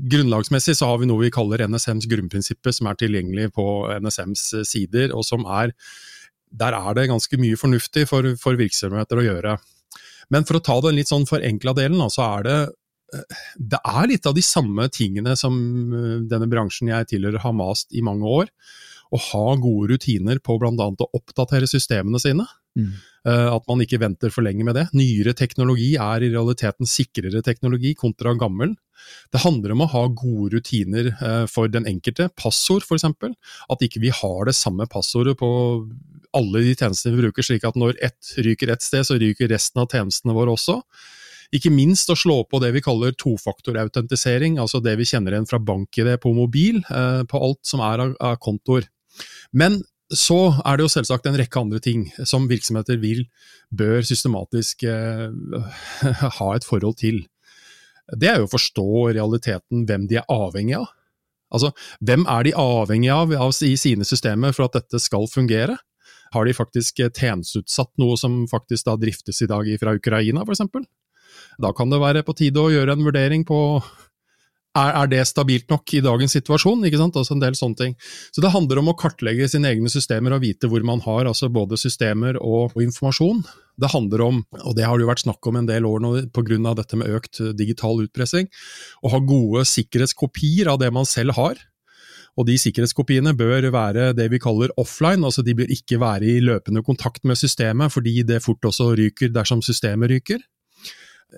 grunnlagsmessig 0.09 0.77
så 0.79 0.89
har 0.89 1.01
vi 1.01 1.09
noe 1.09 1.27
vi 1.27 1.33
kaller 1.33 1.67
NSMs 1.67 2.09
grunnprinsipper, 2.09 2.73
som 2.73 2.89
er 2.89 2.97
tilgjengelig 2.97 3.51
på 3.57 3.67
NSMs 4.01 4.47
sider. 4.71 5.13
og 5.13 5.27
som 5.27 5.45
er, 5.45 5.75
Der 6.49 6.73
er 6.73 6.97
det 6.97 7.09
ganske 7.11 7.37
mye 7.37 7.59
fornuftig 7.59 8.07
for, 8.09 8.33
for 8.41 8.57
virksomheter 8.57 9.21
å 9.21 9.27
gjøre. 9.27 9.57
Men 10.33 10.45
for 10.45 10.57
å 10.57 10.65
ta 10.65 10.79
den 10.85 10.97
litt 10.97 11.09
sånn 11.11 11.29
forenkla 11.29 11.75
delen, 11.77 12.01
så 12.09 12.25
er 12.39 12.45
det 12.47 12.59
eh, 13.13 13.39
det 13.57 13.81
er 13.85 14.09
litt 14.09 14.29
av 14.29 14.37
de 14.37 14.45
samme 14.45 14.85
tingene 14.93 15.35
som 15.37 15.55
eh, 15.93 16.19
denne 16.29 16.49
bransjen 16.49 16.89
jeg 16.89 17.13
tilhører 17.13 17.41
har 17.45 17.57
mast 17.57 17.93
i 17.93 18.05
mange 18.05 18.29
år 18.29 18.53
å 19.09 19.19
ha 19.31 19.45
gode 19.57 19.93
rutiner 19.93 20.41
på 20.43 20.57
bl.a. 20.61 20.73
å 20.73 21.11
oppdatere 21.17 21.69
systemene 21.69 22.21
sine. 22.21 22.45
Mm. 22.77 22.91
Uh, 23.27 23.49
at 23.51 23.65
man 23.67 23.81
ikke 23.83 23.99
venter 23.99 24.31
for 24.31 24.45
lenge 24.45 24.63
med 24.63 24.77
det. 24.77 24.85
Nyere 24.95 25.33
teknologi 25.37 25.91
er 25.99 26.23
i 26.23 26.31
realiteten 26.31 26.87
sikrere 26.87 27.41
teknologi 27.45 27.95
kontra 27.97 28.35
gammel. 28.39 28.75
Det 29.33 29.41
handler 29.43 29.73
om 29.73 29.83
å 29.83 29.89
ha 29.91 30.05
gode 30.07 30.53
rutiner 30.57 31.11
uh, 31.19 31.45
for 31.49 31.71
den 31.71 31.87
enkelte. 31.89 32.29
Passord, 32.39 32.85
f.eks. 32.85 33.07
At 33.69 33.85
ikke 33.85 34.03
vi 34.03 34.13
har 34.13 34.47
det 34.47 34.55
samme 34.57 34.87
passordet 34.91 35.35
på 35.39 35.49
alle 36.37 36.61
de 36.61 36.75
tjenestene 36.77 37.15
vi 37.15 37.25
bruker, 37.25 37.45
slik 37.45 37.65
at 37.65 37.77
når 37.79 37.97
ett 38.05 38.35
ryker 38.37 38.69
ett 38.69 38.85
sted, 38.85 39.07
så 39.07 39.17
ryker 39.19 39.49
resten 39.49 39.81
av 39.81 39.89
tjenestene 39.89 40.35
våre 40.37 40.53
også. 40.53 40.77
Ikke 41.55 41.71
minst 41.73 42.11
å 42.13 42.17
slå 42.17 42.43
på 42.45 42.59
det 42.61 42.69
vi 42.75 42.83
kaller 42.85 43.15
tofaktorautentisering, 43.17 44.59
altså 44.61 44.83
det 44.85 44.93
vi 44.99 45.07
kjenner 45.09 45.33
igjen 45.33 45.49
fra 45.49 45.57
bank-ID 45.57 46.13
på 46.21 46.33
mobil, 46.37 46.83
uh, 46.93 47.25
på 47.25 47.41
alt 47.41 47.63
som 47.65 47.81
er 47.83 48.05
av 48.13 48.37
kontoer. 48.43 48.85
Men 49.51 49.81
så 50.09 50.55
er 50.65 50.77
det 50.77 50.87
jo 50.87 50.91
selvsagt 50.91 51.27
en 51.29 51.37
rekke 51.37 51.61
andre 51.61 51.79
ting 51.83 52.07
som 52.25 52.47
virksomheter 52.49 52.97
vil, 53.01 53.25
bør 53.69 54.01
systematisk 54.05 54.85
eh, 54.89 55.29
ha 56.39 56.47
et 56.55 56.65
forhold 56.65 56.97
til. 57.01 57.21
Det 58.17 58.31
er 58.31 58.39
jo 58.41 58.47
å 58.47 58.53
forstå 58.55 58.87
realiteten 59.13 59.85
hvem 59.85 60.07
de 60.09 60.17
er 60.17 60.31
avhengig 60.33 60.79
av. 60.79 60.89
Altså, 61.53 61.71
hvem 62.05 62.25
er 62.29 62.45
de 62.45 62.55
avhengig 62.57 63.11
av, 63.13 63.33
av 63.37 63.53
i 63.65 63.75
sine 63.77 64.05
systemer 64.05 64.53
for 64.53 64.67
at 64.67 64.79
dette 64.79 65.01
skal 65.01 65.29
fungere? 65.29 65.77
Har 66.33 66.45
de 66.45 66.53
faktisk 66.53 67.01
tjenesteutsatt 67.01 67.91
noe 68.01 68.17
som 68.21 68.43
faktisk 68.49 68.85
da 68.85 68.95
driftes 69.01 69.41
i 69.41 69.49
dag 69.49 69.69
fra 69.81 69.95
Ukraina, 69.97 70.45
f.eks.? 70.45 70.65
Da 71.61 71.71
kan 71.75 71.89
det 71.89 72.01
være 72.01 72.25
på 72.25 72.35
tide 72.37 72.61
å 72.61 72.69
gjøre 72.71 72.95
en 72.95 73.05
vurdering 73.05 73.45
på 73.47 73.59
er, 74.79 74.91
er, 75.01 75.09
det 75.11 75.21
stabilt 75.27 75.69
nok 75.71 75.93
i 75.97 76.01
dagens 76.03 76.35
situasjon? 76.37 76.83
ikke 76.87 76.99
sant? 77.01 77.17
Altså 77.19 77.35
en 77.35 77.43
del 77.43 77.57
sånne 77.57 77.79
ting. 77.79 77.95
Så 78.33 78.43
Det 78.43 78.53
handler 78.53 78.81
om 78.81 78.91
å 78.91 78.97
kartlegge 78.99 79.49
sine 79.51 79.71
egne 79.71 79.91
systemer 79.91 80.35
og 80.35 80.43
vite 80.43 80.69
hvor 80.69 80.83
man 80.87 81.01
har 81.05 81.29
altså 81.29 81.51
både 81.53 81.79
systemer 81.79 82.39
og, 82.41 82.75
og 82.75 82.83
informasjon. 82.83 83.41
Det 83.79 83.91
handler 83.93 84.25
om, 84.25 84.43
og 84.59 84.75
det 84.75 84.85
har 84.87 84.97
det 84.97 85.05
jo 85.05 85.11
vært 85.11 85.23
snakk 85.23 85.49
om 85.49 85.59
en 85.59 85.69
del 85.69 85.87
år 85.87 86.03
nå 86.03 86.13
pga. 86.35 86.73
dette 86.75 86.99
med 86.99 87.15
økt 87.15 87.41
digital 87.55 88.03
utpressing, 88.03 88.49
å 89.03 89.11
ha 89.13 89.19
gode 89.23 89.65
sikkerhetskopier 89.69 90.67
av 90.71 90.79
det 90.81 90.91
man 90.91 91.07
selv 91.07 91.37
har. 91.39 91.59
Og 92.39 92.45
de 92.47 92.55
sikkerhetskopiene 92.59 93.33
bør 93.35 93.69
være 93.73 94.13
det 94.15 94.29
vi 94.31 94.39
kaller 94.39 94.71
offline, 94.79 95.23
altså 95.25 95.43
de 95.43 95.55
bør 95.57 95.71
ikke 95.73 95.99
være 95.99 96.27
i 96.27 96.43
løpende 96.43 96.83
kontakt 96.85 97.25
med 97.27 97.39
systemet, 97.39 97.91
fordi 97.91 98.21
det 98.23 98.43
fort 98.43 98.63
også 98.69 98.93
ryker 98.99 99.33
dersom 99.35 99.63
systemet 99.65 100.11
ryker 100.11 100.43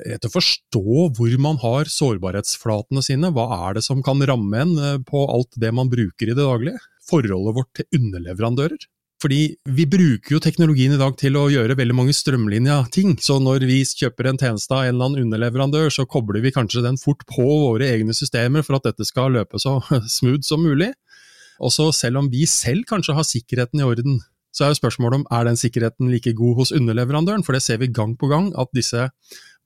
rett 0.07 0.25
å 0.27 0.31
forstå 0.31 0.83
hvor 1.17 1.35
man 1.41 1.59
har 1.61 1.91
sårbarhetsflatene 1.91 3.03
sine. 3.05 3.31
Hva 3.35 3.47
er 3.67 3.77
det 3.77 3.85
som 3.85 4.01
kan 4.05 4.23
ramme 4.27 4.63
en 4.63 4.73
eh, 4.79 4.97
på 5.07 5.25
alt 5.27 5.53
det 5.59 5.73
man 5.75 5.91
bruker 5.91 6.29
i 6.29 6.35
det 6.35 6.41
daglige? 6.41 6.81
Forholdet 7.09 7.57
vårt 7.57 7.71
til 7.77 7.99
underleverandører. 7.99 8.89
Fordi 9.21 9.41
vi 9.69 9.85
bruker 9.85 10.33
jo 10.33 10.41
teknologien 10.41 10.95
i 10.95 10.97
dag 10.97 11.13
til 11.19 11.35
å 11.37 11.45
gjøre 11.53 11.75
veldig 11.77 11.93
mange 11.93 12.13
strømlinja 12.17 12.79
ting. 12.93 13.13
Så 13.21 13.37
når 13.43 13.67
vi 13.69 13.83
kjøper 13.85 14.31
en 14.31 14.39
tjeneste 14.41 14.73
av 14.73 14.87
en 14.87 14.95
eller 14.95 15.11
annen 15.11 15.27
underleverandør, 15.27 15.91
så 15.93 16.07
kobler 16.09 16.41
vi 16.41 16.53
kanskje 16.55 16.81
den 16.87 16.97
fort 16.97 17.21
på 17.29 17.45
våre 17.45 17.91
egne 17.91 18.15
systemer 18.17 18.65
for 18.65 18.79
at 18.79 18.89
dette 18.89 19.05
skal 19.05 19.35
løpe 19.37 19.61
så 19.61 19.77
smooth 20.17 20.41
som 20.47 20.65
mulig. 20.65 20.89
Og 21.61 21.73
så 21.75 21.91
selv 21.93 22.23
om 22.23 22.31
vi 22.33 22.47
selv 22.49 22.87
kanskje 22.89 23.13
har 23.13 23.27
sikkerheten 23.27 23.83
i 23.83 23.85
orden, 23.85 24.17
så 24.51 24.65
er 24.65 24.73
jo 24.73 24.79
spørsmålet 24.81 25.21
om 25.21 25.27
er 25.31 25.47
den 25.47 25.59
sikkerheten 25.59 26.11
like 26.11 26.33
god 26.37 26.59
hos 26.59 26.73
underleverandøren, 26.75 27.45
for 27.47 27.55
det 27.55 27.63
ser 27.63 27.79
vi 27.81 27.91
gang 27.91 28.17
på 28.19 28.29
gang 28.31 28.51
at 28.59 28.71
disse 28.75 29.07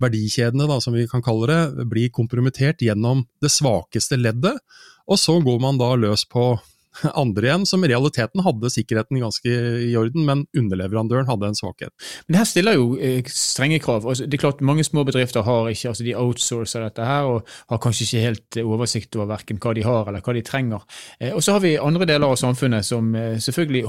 verdikjedene, 0.04 0.68
da, 0.70 0.80
som 0.84 0.96
vi 0.96 1.08
kan 1.10 1.24
kalle 1.26 1.50
det, 1.50 1.88
blir 1.90 2.14
kompromittert 2.14 2.84
gjennom 2.84 3.24
det 3.42 3.52
svakeste 3.54 4.20
leddet, 4.20 4.60
og 5.06 5.22
så 5.22 5.40
går 5.44 5.62
man 5.64 5.80
da 5.82 5.94
løs 5.98 6.26
på 6.30 6.54
andre 7.24 7.50
igjen, 7.50 7.66
som 7.70 7.84
i 7.84 7.90
realiteten 7.92 8.44
hadde 8.46 8.72
sikkerheten 8.74 9.22
ganske 9.22 9.52
i 9.86 9.94
orden, 10.00 10.26
men 10.28 10.46
underleverandøren 10.58 11.30
hadde 11.30 11.52
en 11.52 11.58
svakhet. 11.58 11.94
Men 12.26 12.36
det 12.36 12.42
her 12.42 12.50
stiller 12.50 12.78
jo 12.78 12.88
eh, 12.98 13.22
strenge 13.32 13.80
krav. 13.84 14.08
Det 14.16 14.34
er 14.34 14.42
klart 14.42 14.64
Mange 14.66 14.84
små 14.84 15.04
bedrifter 15.06 15.46
har 15.46 15.70
ikke, 15.70 15.92
altså 15.92 16.06
de 16.06 16.16
outsourcer 16.18 16.84
dette 16.86 17.06
her, 17.06 17.28
og 17.30 17.50
har 17.70 17.82
kanskje 17.82 18.08
ikke 18.08 18.24
helt 18.24 18.60
oversikt 18.64 19.16
over 19.18 19.30
verken 19.36 19.60
hva 19.62 19.74
de 19.78 19.86
har 19.86 20.10
eller 20.10 20.24
hva 20.26 20.36
de 20.36 20.44
trenger. 20.46 20.86
Eh, 21.20 21.34
og 21.36 21.44
så 21.46 21.56
har 21.56 21.64
vi 21.66 21.76
andre 21.82 22.08
deler 22.10 22.32
av 22.32 22.40
samfunnet 22.40 22.88
som 22.88 23.14
eh, 23.16 23.38
selvfølgelig 23.44 23.84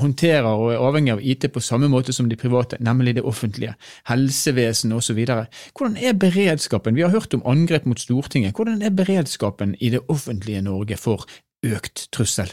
håndterer 0.00 0.50
og 0.50 0.72
er 0.74 0.82
avhengig 0.82 1.14
av 1.16 1.22
IT 1.22 1.48
på 1.54 1.62
samme 1.64 1.90
måte 1.92 2.14
som 2.16 2.30
de 2.30 2.38
private, 2.40 2.80
nemlig 2.84 3.16
det 3.18 3.26
offentlige. 3.26 3.76
Helsevesen 4.10 4.94
osv. 4.96 5.22
Hvordan 5.26 5.96
er 6.00 6.18
beredskapen? 6.18 6.96
Vi 6.96 7.04
har 7.06 7.14
hørt 7.14 7.34
om 7.36 7.44
angrep 7.46 7.86
mot 7.86 8.00
Stortinget. 8.00 8.56
Hvordan 8.56 8.82
er 8.82 8.94
beredskapen 8.94 9.76
i 9.80 9.92
det 9.94 10.02
offentlige 10.12 10.62
Norge 10.64 10.98
for 11.00 11.26
økt 11.64 12.08
trussel? 12.12 12.52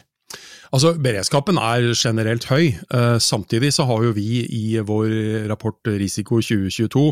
Altså, 0.74 0.96
Beredskapen 0.98 1.60
er 1.62 1.92
generelt 1.94 2.48
høy. 2.50 2.72
Eh, 2.74 3.18
samtidig 3.22 3.70
så 3.76 3.86
har 3.86 4.08
jo 4.08 4.14
vi 4.16 4.42
i 4.42 4.80
vår 4.82 5.46
rapport 5.52 5.78
Risiko 5.86 6.40
2022 6.42 7.04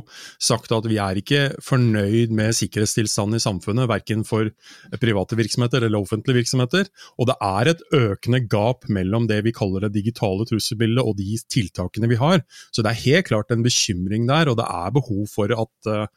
sagt 0.41 0.74
at 0.74 0.88
vi 0.89 0.98
er 0.98 1.19
ikke 1.21 1.43
fornøyd 1.62 2.33
med 2.33 2.55
sikkerhetstilstanden 2.57 3.38
i 3.38 3.43
samfunnet, 3.43 3.89
verken 3.91 4.25
for 4.25 4.50
private 4.98 5.38
virksomheter 5.38 5.86
eller 5.86 6.01
offentlige 6.01 6.41
virksomheter. 6.41 6.89
Og 7.21 7.29
det 7.29 7.38
er 7.38 7.74
et 7.75 7.86
økende 7.93 8.41
gap 8.50 8.89
mellom 8.89 9.29
det 9.29 9.43
vi 9.45 9.53
kaller 9.53 9.86
det 9.86 9.93
digitale 10.00 10.48
trusselbildet 10.50 11.05
og 11.05 11.19
de 11.21 11.38
tiltakene 11.45 12.10
vi 12.10 12.17
har. 12.17 12.41
Så 12.74 12.81
det 12.81 12.95
er 12.95 13.05
helt 13.05 13.29
klart 13.29 13.53
en 13.53 13.67
bekymring 13.67 14.25
der, 14.25 14.50
og 14.50 14.57
det 14.57 14.65
er 14.65 14.98
behov 14.98 15.27
for 15.29 15.53
at 15.53 15.91
eh, 15.93 16.10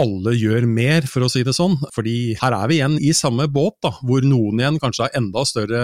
alle 0.00 0.34
gjør 0.36 0.66
mer, 0.70 1.06
for 1.08 1.26
å 1.26 1.30
si 1.32 1.44
det 1.46 1.54
sånn. 1.56 1.76
Fordi 1.94 2.34
her 2.40 2.56
er 2.56 2.70
vi 2.70 2.80
igjen 2.80 2.98
i 3.00 3.12
samme 3.16 3.48
båt, 3.52 3.78
da, 3.84 3.94
hvor 4.06 4.24
noen 4.26 4.62
igjen 4.62 4.80
kanskje 4.82 5.06
har 5.06 5.18
enda 5.20 5.44
større 5.48 5.82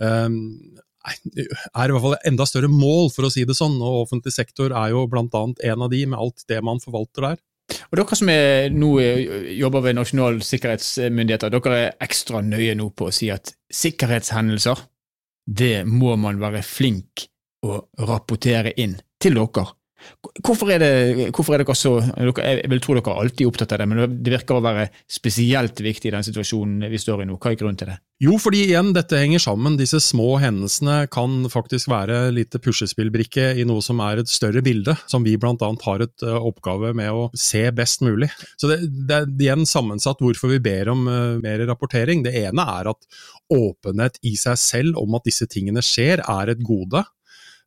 um, 0.00 0.40
er 1.00 1.88
i 1.88 1.94
hvert 1.94 2.04
fall 2.04 2.16
enda 2.28 2.44
større 2.48 2.68
mål, 2.72 3.08
for 3.14 3.26
å 3.26 3.32
si 3.32 3.46
det 3.48 3.56
sånn. 3.56 3.78
Og 3.80 4.04
offentlig 4.04 4.34
sektor 4.36 4.74
er 4.76 4.92
jo 4.92 5.06
bl.a. 5.10 5.24
en 5.32 5.86
av 5.86 5.92
de, 5.92 6.04
med 6.06 6.20
alt 6.20 6.44
det 6.50 6.60
man 6.66 6.82
forvalter 6.82 7.30
der. 7.30 7.40
Og 7.90 7.98
Dere 8.00 8.18
som 8.18 8.30
nå 8.74 8.90
jobber 9.54 9.84
ved 9.84 9.98
Nasjonal 9.98 10.40
sikkerhetsmyndigheter, 10.42 11.52
dere 11.54 11.76
er 11.78 11.92
ekstra 12.02 12.42
nøye 12.42 12.74
nå 12.78 12.88
på 12.98 13.08
å 13.08 13.14
si 13.14 13.30
at 13.30 13.52
sikkerhetshendelser, 13.70 14.80
det 15.46 15.84
må 15.88 16.16
man 16.20 16.40
være 16.42 16.64
flink 16.66 17.28
å 17.66 17.78
rapportere 18.08 18.74
inn 18.80 18.98
til 19.22 19.38
dere. 19.38 19.68
Hvorfor 20.44 20.70
er, 20.72 20.82
det, 20.82 21.30
hvorfor 21.34 21.54
er 21.54 21.62
dere 21.62 21.76
så 21.76 21.96
Jeg 22.00 22.70
vil 22.70 22.82
tro 22.82 22.96
dere 22.96 23.12
er 23.12 23.24
alltid 23.24 23.48
opptatt 23.48 23.74
av 23.76 23.82
det, 23.82 23.88
men 23.90 24.20
det 24.20 24.34
virker 24.34 24.58
å 24.58 24.64
være 24.64 24.88
spesielt 25.10 25.80
viktig 25.84 26.10
i 26.10 26.14
den 26.14 26.26
situasjonen 26.26 26.88
vi 26.90 27.00
står 27.00 27.24
i 27.24 27.28
nå. 27.28 27.38
Hva 27.40 27.52
er 27.52 27.60
grunnen 27.60 27.80
til 27.80 27.92
det? 27.92 28.00
Jo, 28.20 28.34
fordi 28.36 28.66
igjen, 28.66 28.90
dette 28.92 29.16
henger 29.16 29.40
sammen. 29.40 29.78
Disse 29.80 29.96
små 30.04 30.34
hendelsene 30.42 31.06
kan 31.12 31.38
faktisk 31.48 31.88
være 31.88 32.26
lite 32.36 32.60
puslespillbrikke 32.60 33.46
i 33.56 33.64
noe 33.68 33.80
som 33.84 34.02
er 34.04 34.20
et 34.20 34.28
større 34.28 34.60
bilde, 34.64 34.92
som 35.08 35.24
vi 35.24 35.38
bl.a. 35.40 35.56
har 35.56 36.04
et 36.04 36.26
uh, 36.28 36.36
oppgave 36.36 36.92
med 36.96 37.08
å 37.16 37.30
se 37.32 37.62
best 37.72 38.04
mulig. 38.04 38.28
Så 38.60 38.68
det, 38.68 38.82
det, 39.08 39.22
er 39.22 39.32
igjen 39.40 39.64
sammensatt 39.68 40.20
hvorfor 40.20 40.52
vi 40.52 40.60
ber 40.60 40.92
om 40.92 41.08
uh, 41.08 41.38
mer 41.40 41.64
rapportering. 41.70 42.20
Det 42.26 42.34
ene 42.42 42.66
er 42.76 42.92
at 42.92 43.08
åpenhet 43.56 44.20
i 44.28 44.34
seg 44.36 44.60
selv 44.60 45.00
om 45.00 45.16
at 45.16 45.24
disse 45.24 45.48
tingene 45.48 45.80
skjer, 45.84 46.20
er 46.20 46.52
et 46.52 46.60
gode. 46.60 47.06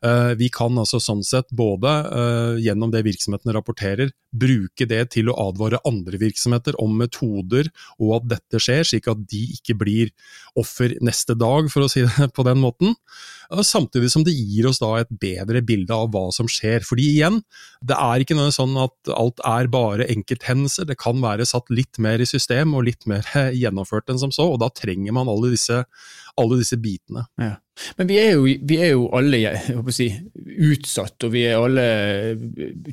Eh, 0.04 0.34
vi 0.36 0.50
kan 0.52 0.76
altså 0.80 1.00
sånn 1.00 1.22
sett 1.24 1.48
både 1.56 1.92
uh, 2.12 2.56
gjennom 2.60 2.92
det 2.92 3.06
virksomhetene 3.06 3.54
rapporterer, 3.56 4.10
bruke 4.36 4.88
det 4.90 5.00
til 5.16 5.30
å 5.32 5.38
advare 5.46 5.80
andre 5.88 6.20
virksomheter 6.20 6.76
om 6.84 6.98
metoder 7.00 7.70
og 8.02 8.18
at 8.18 8.28
dette 8.34 8.60
skjer, 8.60 8.84
slik 8.90 9.08
at 9.08 9.22
de 9.32 9.46
ikke 9.56 9.78
blir 9.80 10.12
offer 10.60 10.98
neste 11.00 11.38
dag, 11.40 11.72
for 11.72 11.86
å 11.86 11.92
si 11.92 12.04
det 12.04 12.28
på 12.36 12.44
den 12.48 12.60
måten. 12.64 12.98
Uh, 13.54 13.62
samtidig 13.66 14.10
som 14.12 14.26
det 14.26 14.34
gir 14.34 14.68
oss 14.70 14.82
da 14.82 14.90
et 15.00 15.12
bedre 15.22 15.62
bilde 15.66 15.94
av 15.96 16.10
hva 16.14 16.26
som 16.36 16.50
skjer. 16.50 16.86
Fordi 16.88 17.10
igjen, 17.14 17.42
det 17.86 17.98
er 18.00 18.24
ikke 18.24 18.38
noe 18.38 18.54
sånn 18.56 18.76
at 18.82 19.14
alt 19.14 19.44
er 19.48 19.70
bare 19.74 20.10
enkelthendelser, 20.14 20.90
det 20.90 21.00
kan 21.02 21.22
være 21.24 21.48
satt 21.50 21.70
litt 21.74 22.02
mer 22.02 22.24
i 22.24 22.30
system 22.30 22.74
og 22.78 22.88
litt 22.90 23.08
mer 23.10 23.28
gjennomført 23.62 24.10
enn 24.10 24.22
som 24.22 24.34
så, 24.34 24.50
og 24.54 24.62
da 24.64 24.72
trenger 24.74 25.16
man 25.16 25.32
alle 25.32 25.54
disse, 25.54 25.84
alle 26.40 26.62
disse 26.62 26.80
bitene. 26.82 27.28
Ja. 27.42 27.58
Men 27.98 28.10
vi 28.10 28.18
er 28.22 28.36
jo, 28.36 28.44
vi 28.70 28.78
er 28.78 28.92
jo 28.94 29.08
alle 29.18 29.40
si, 29.98 30.08
utsatt, 30.70 31.26
og 31.26 31.34
vi 31.34 31.44
er 31.50 31.58
alle 31.58 31.86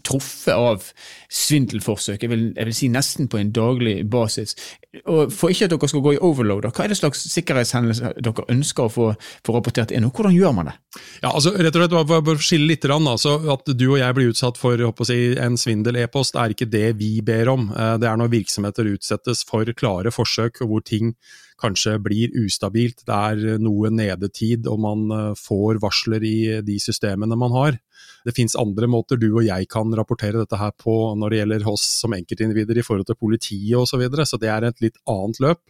truffet 0.07 0.55
av 0.55 0.87
svindelforsøk, 1.29 2.23
jeg 2.25 2.33
vil, 2.33 2.47
jeg 2.57 2.69
vil, 2.69 2.77
si 2.77 2.89
nesten 2.93 3.29
på 3.31 3.41
en 3.41 3.53
daglig 3.53 3.99
basis. 4.11 4.57
Og 5.05 5.33
For 5.35 5.53
ikke 5.53 5.69
at 5.69 5.75
dere 5.75 5.91
skal 5.93 6.05
gå 6.05 6.15
i 6.17 6.23
overload, 6.31 6.71
hva 6.73 6.87
er 6.87 6.93
det 6.93 7.01
slags 7.01 7.27
sikkerhetshendelser 7.35 8.17
dere 8.25 8.47
ønsker 8.53 8.89
å 8.89 8.95
få, 8.95 9.11
få 9.47 9.57
rapportert 9.57 9.93
inn, 9.95 10.09
og 10.09 10.17
hvordan 10.17 10.37
gjør 10.37 10.50
det? 10.59 10.75
Ja, 11.23 11.31
altså 11.31 11.53
rett 11.55 11.77
og 11.77 11.85
slett 11.85 12.25
bare 12.27 12.37
skille 12.43 12.71
litt, 12.71 12.85
altså, 12.85 13.37
At 13.53 13.69
du 13.69 13.87
og 13.91 13.99
jeg 14.01 14.17
blir 14.17 14.33
utsatt 14.33 14.59
for 14.61 14.81
si, 15.07 15.19
en 15.39 15.59
svindel-e-post, 15.61 16.37
er 16.37 16.55
ikke 16.55 16.71
det 16.71 16.97
vi 16.99 17.21
ber 17.23 17.53
om. 17.53 17.71
Eh, 17.71 17.95
det 18.03 18.09
er 18.09 18.19
når 18.21 18.33
virksomheter 18.33 18.91
utsettes 18.91 19.45
for 19.47 19.65
klare 19.77 20.11
forsøk, 20.15 20.63
og 20.63 20.73
hvor 20.73 20.85
ting 20.87 21.15
kanskje 21.61 21.99
blir 22.03 22.33
ustabilt. 22.41 23.05
Det 23.07 23.17
er 23.17 23.61
noe 23.63 23.91
nedetid, 23.93 24.67
og 24.71 24.81
man 24.81 25.07
eh, 25.15 25.33
får 25.39 25.81
varsler 25.83 26.25
i 26.25 26.37
de 26.67 26.79
systemene 26.83 27.39
man 27.39 27.55
har. 27.57 27.79
Det 28.25 28.35
finnes 28.37 28.57
andre 28.59 28.89
måter 28.91 29.21
du 29.21 29.31
og 29.31 29.45
jeg 29.47 29.69
kan 29.73 29.93
rapportere 29.97 30.43
dette 30.43 30.59
her 30.61 30.73
på 30.77 30.95
når 31.17 31.33
det 31.33 31.41
gjelder 31.41 31.69
oss 31.73 31.85
som 32.03 32.15
enkeltindivider 32.17 32.81
i 32.81 32.85
forhold 32.85 33.09
til 33.09 33.19
politiet 33.21 33.77
osv., 33.79 33.95
så, 33.95 34.01
videre, 34.01 34.27
så 34.29 34.41
det 34.41 34.51
er 34.53 34.69
et 34.69 34.83
litt 34.85 34.99
annet 35.09 35.41
løp. 35.43 35.63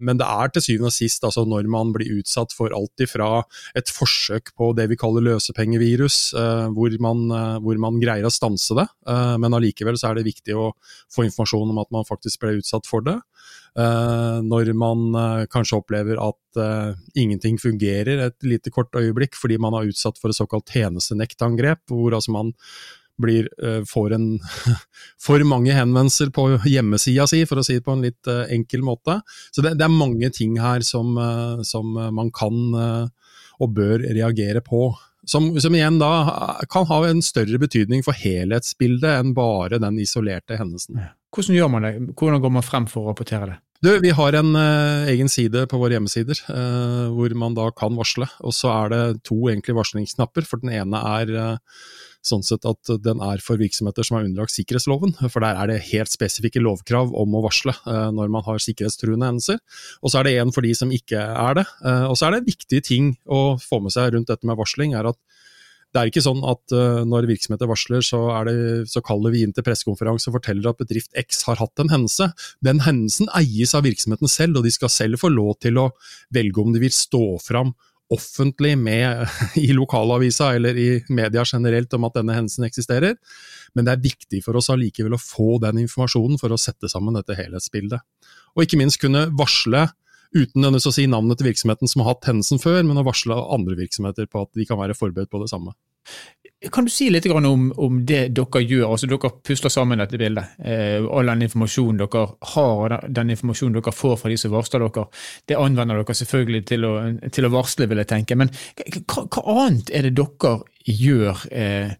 Men 0.00 0.18
det 0.20 0.26
er 0.26 0.52
til 0.54 0.64
syvende 0.64 0.90
og 0.90 0.96
sist 0.96 1.24
altså 1.26 1.44
når 1.48 1.68
man 1.70 1.92
blir 1.94 2.18
utsatt 2.18 2.54
for 2.56 2.74
alt 2.74 3.04
ifra 3.04 3.28
et 3.78 3.90
forsøk 3.92 4.52
på 4.58 4.70
det 4.78 4.88
vi 4.90 4.98
kaller 5.00 5.24
løsepengevirus, 5.28 6.18
eh, 6.38 6.66
hvor, 6.74 6.96
man, 7.04 7.26
eh, 7.30 7.58
hvor, 7.64 7.78
man, 7.82 8.00
greier 8.02 8.26
å 8.26 8.32
stanse 8.32 8.76
det, 8.78 8.86
eh, 9.10 9.36
men 9.40 9.56
allikevel 9.56 9.98
så 10.00 10.10
er 10.10 10.18
det 10.18 10.28
viktig 10.30 10.56
å 10.58 10.72
få 11.12 11.26
informasjon 11.28 11.74
om 11.74 11.80
at 11.82 11.92
man 11.94 12.08
faktisk 12.08 12.42
ble 12.42 12.58
utsatt 12.60 12.88
for 12.90 13.04
det. 13.06 13.20
Når 13.74 14.68
man 14.78 15.00
kanskje 15.50 15.80
opplever 15.80 16.20
at 16.22 16.60
ingenting 17.18 17.56
fungerer 17.58 18.20
et 18.28 18.46
lite 18.46 18.70
kort 18.70 18.94
øyeblikk 18.94 19.34
fordi 19.34 19.56
man 19.58 19.74
er 19.74 19.90
utsatt 19.90 20.20
for 20.22 20.30
et 20.30 20.38
såkalt 20.38 20.70
tjenestenektangrep, 20.70 21.82
hvor 21.90 22.14
altså 22.14 22.36
man 22.36 22.52
blir, 23.20 23.48
får 23.88 24.14
en 24.16 24.26
for 25.26 25.42
mange 25.46 25.74
henvendelser 25.76 26.32
på 26.34 26.48
hjemmesida 26.66 27.26
si, 27.30 27.44
for 27.48 27.60
å 27.60 27.66
si 27.66 27.78
det 27.78 27.84
på 27.86 27.94
en 27.94 28.04
litt 28.04 28.30
enkel 28.52 28.84
måte. 28.86 29.20
Så 29.54 29.64
det, 29.64 29.76
det 29.78 29.86
er 29.86 29.94
mange 29.94 30.30
ting 30.34 30.56
her 30.62 30.84
som, 30.86 31.14
som 31.66 31.92
man 32.14 32.32
kan 32.34 33.10
og 33.62 33.74
bør 33.74 34.04
reagere 34.04 34.62
på. 34.64 34.88
Som, 35.26 35.54
som, 35.60 35.72
igjen 35.72 35.96
da 36.00 36.10
kan 36.70 36.84
ha 36.90 36.98
en 37.08 37.22
større 37.24 37.58
betydning 37.60 38.04
for 38.04 38.16
helhetsbildet 38.18 39.22
enn 39.22 39.32
bare 39.36 39.80
den 39.80 39.96
isolerte 40.02 40.58
hendelsen. 40.60 41.00
Hvordan 41.34 41.56
gjør 41.56 41.70
man 41.72 41.86
det? 41.86 41.92
Hvordan 42.12 42.42
går 42.44 42.52
man 42.58 42.66
frem 42.66 42.88
for 42.90 43.06
å 43.06 43.14
rapportere 43.14 43.54
det? 43.54 43.60
Du, 43.84 43.90
vi 44.00 44.12
har 44.16 44.36
en 44.38 44.54
uh, 44.56 45.08
egen 45.12 45.28
side 45.28 45.64
på 45.68 45.80
våre 45.80 45.96
hjemmesider 45.96 46.38
uh, 46.46 47.10
hvor 47.12 47.32
man 47.36 47.56
da 47.56 47.66
kan 47.76 47.96
varsle. 47.98 48.28
Og 48.44 48.54
så 48.56 48.70
er 48.72 48.92
det 48.92 49.02
to 49.28 49.36
egentlig 49.50 49.76
varslingsknapper. 49.76 50.46
For 50.48 50.62
den 50.62 50.72
ene 50.76 51.00
er 51.18 51.32
uh, 51.34 51.80
sånn 52.28 52.44
sett 52.46 52.64
at 52.68 52.92
den 53.04 53.20
er 53.24 53.42
for 53.44 53.60
virksomheter 53.60 54.06
som 54.06 54.18
er 54.18 54.28
underlagt 54.28 54.54
sikkerhetsloven. 54.54 55.14
For 55.28 55.44
der 55.44 55.60
er 55.60 55.70
det 55.70 55.82
helt 55.90 56.12
spesifikke 56.12 56.62
lovkrav 56.62 57.12
om 57.14 57.36
å 57.36 57.44
varsle 57.44 57.74
når 57.84 58.32
man 58.32 58.44
har 58.46 58.62
sikkerhetstruende 58.62 59.28
hendelser. 59.28 59.60
Og 60.02 60.12
så 60.12 60.20
er 60.20 60.28
det 60.28 60.34
en 60.40 60.54
for 60.54 60.64
de 60.66 60.72
som 60.76 60.92
ikke 60.94 61.20
er 61.20 61.60
det. 61.60 61.66
og 62.08 62.16
så 62.18 62.28
er 62.28 62.36
det 62.38 62.48
viktige 62.48 62.84
ting 62.84 63.12
å 63.24 63.58
få 63.60 63.82
med 63.84 63.94
seg 63.94 64.14
rundt 64.14 64.32
dette 64.32 64.48
med 64.48 64.58
varsling, 64.60 64.96
er 64.96 65.12
at 65.12 65.20
det 65.94 66.02
er 66.02 66.10
ikke 66.10 66.24
sånn 66.24 66.42
at 66.50 66.74
uh, 66.74 67.04
når 67.06 67.28
virksomheter 67.30 67.70
varsler, 67.70 68.02
så, 68.02 68.18
det, 68.48 68.56
så, 68.90 68.98
kaller 69.06 69.30
vi 69.30 69.44
inn 69.46 69.54
til 69.54 69.62
pressekonferanse 69.62 70.26
og 70.26 70.40
forteller 70.40 70.72
at 70.72 70.80
bedrift 70.80 71.14
X 71.20 71.44
har 71.46 71.60
hatt 71.62 71.82
en 71.82 71.92
hendelse. 71.92 72.32
Den 72.66 72.82
hendelsen 72.82 73.30
eies 73.38 73.76
av 73.78 73.86
virksomheten 73.86 74.30
selv, 74.30 74.58
og 74.58 74.66
de 74.66 74.74
skal 74.74 74.90
selv 74.90 75.22
få 75.22 75.30
lov 75.30 75.54
til 75.62 75.78
å 75.78 75.92
velge 76.34 76.64
om 76.64 76.74
de 76.74 76.82
vil 76.82 76.94
stå 76.94 77.22
fram 77.44 77.70
offentlig 78.12 78.74
med, 78.78 79.24
i 79.60 79.72
lokalavisa 79.76 80.52
eller 80.56 80.76
i 80.76 80.88
media 81.08 81.44
generelt 81.46 81.94
om 81.96 82.06
at 82.08 82.18
denne 82.18 82.36
hendelsen 82.36 82.66
eksisterer. 82.68 83.16
Men 83.74 83.86
det 83.86 83.94
er 83.94 84.04
viktig 84.04 84.42
for 84.44 84.60
oss 84.60 84.70
allikevel 84.72 85.16
å 85.16 85.22
få 85.22 85.58
den 85.64 85.82
informasjonen 85.84 86.40
for 86.40 86.54
å 86.54 86.60
sette 86.60 86.90
sammen 86.92 87.16
dette 87.18 87.36
helhetsbildet. 87.38 88.04
Og 88.54 88.66
ikke 88.66 88.80
minst 88.80 89.00
kunne 89.02 89.28
varsle 89.34 89.88
uten 90.34 90.66
å 90.66 90.80
si 90.82 91.06
navnet 91.06 91.38
til 91.38 91.48
virksomheten 91.52 91.90
som 91.90 92.02
har 92.02 92.14
hatt 92.14 92.28
hendelsen 92.28 92.60
før, 92.62 92.82
men 92.86 92.98
å 92.98 93.06
varsle 93.06 93.36
andre 93.54 93.76
virksomheter 93.78 94.26
på 94.30 94.42
at 94.42 94.50
de 94.58 94.66
kan 94.66 94.80
være 94.80 94.96
forberedt 94.98 95.30
på 95.30 95.40
det 95.42 95.50
samme. 95.52 95.74
Kan 96.72 96.86
du 96.86 96.90
si 96.92 97.08
litt 97.10 97.26
om, 97.30 97.66
om 97.76 97.98
det 98.06 98.28
dere 98.36 98.62
gjør? 98.62 98.94
altså 98.94 99.08
Dere 99.10 99.30
pusler 99.44 99.72
sammen 99.72 100.00
dette 100.00 100.18
bildet. 100.20 100.56
Eh, 100.64 101.04
all 101.04 101.30
den 101.32 101.46
informasjonen 101.46 102.00
dere 102.02 102.24
har, 102.54 102.94
og 102.94 103.08
den 103.16 103.32
informasjonen 103.34 103.78
dere 103.78 103.94
får 103.94 104.16
fra 104.20 104.32
de 104.32 104.38
som 104.40 104.54
varsler 104.54 104.84
dere, 104.86 105.06
det 105.48 105.58
anvender 105.60 106.00
dere 106.00 106.18
selvfølgelig 106.20 106.62
til 106.70 106.86
å, 106.88 106.94
til 107.34 107.48
å 107.48 107.52
varsle, 107.54 107.88
vil 107.90 108.02
jeg 108.02 108.10
tenke. 108.12 108.38
Men 108.38 108.52
hva, 108.52 109.26
hva, 109.26 109.44
annet 109.66 109.92
er 109.94 110.08
det 110.08 110.14
dere 110.20 110.54
gjør 110.84 111.44
eh, 111.50 111.92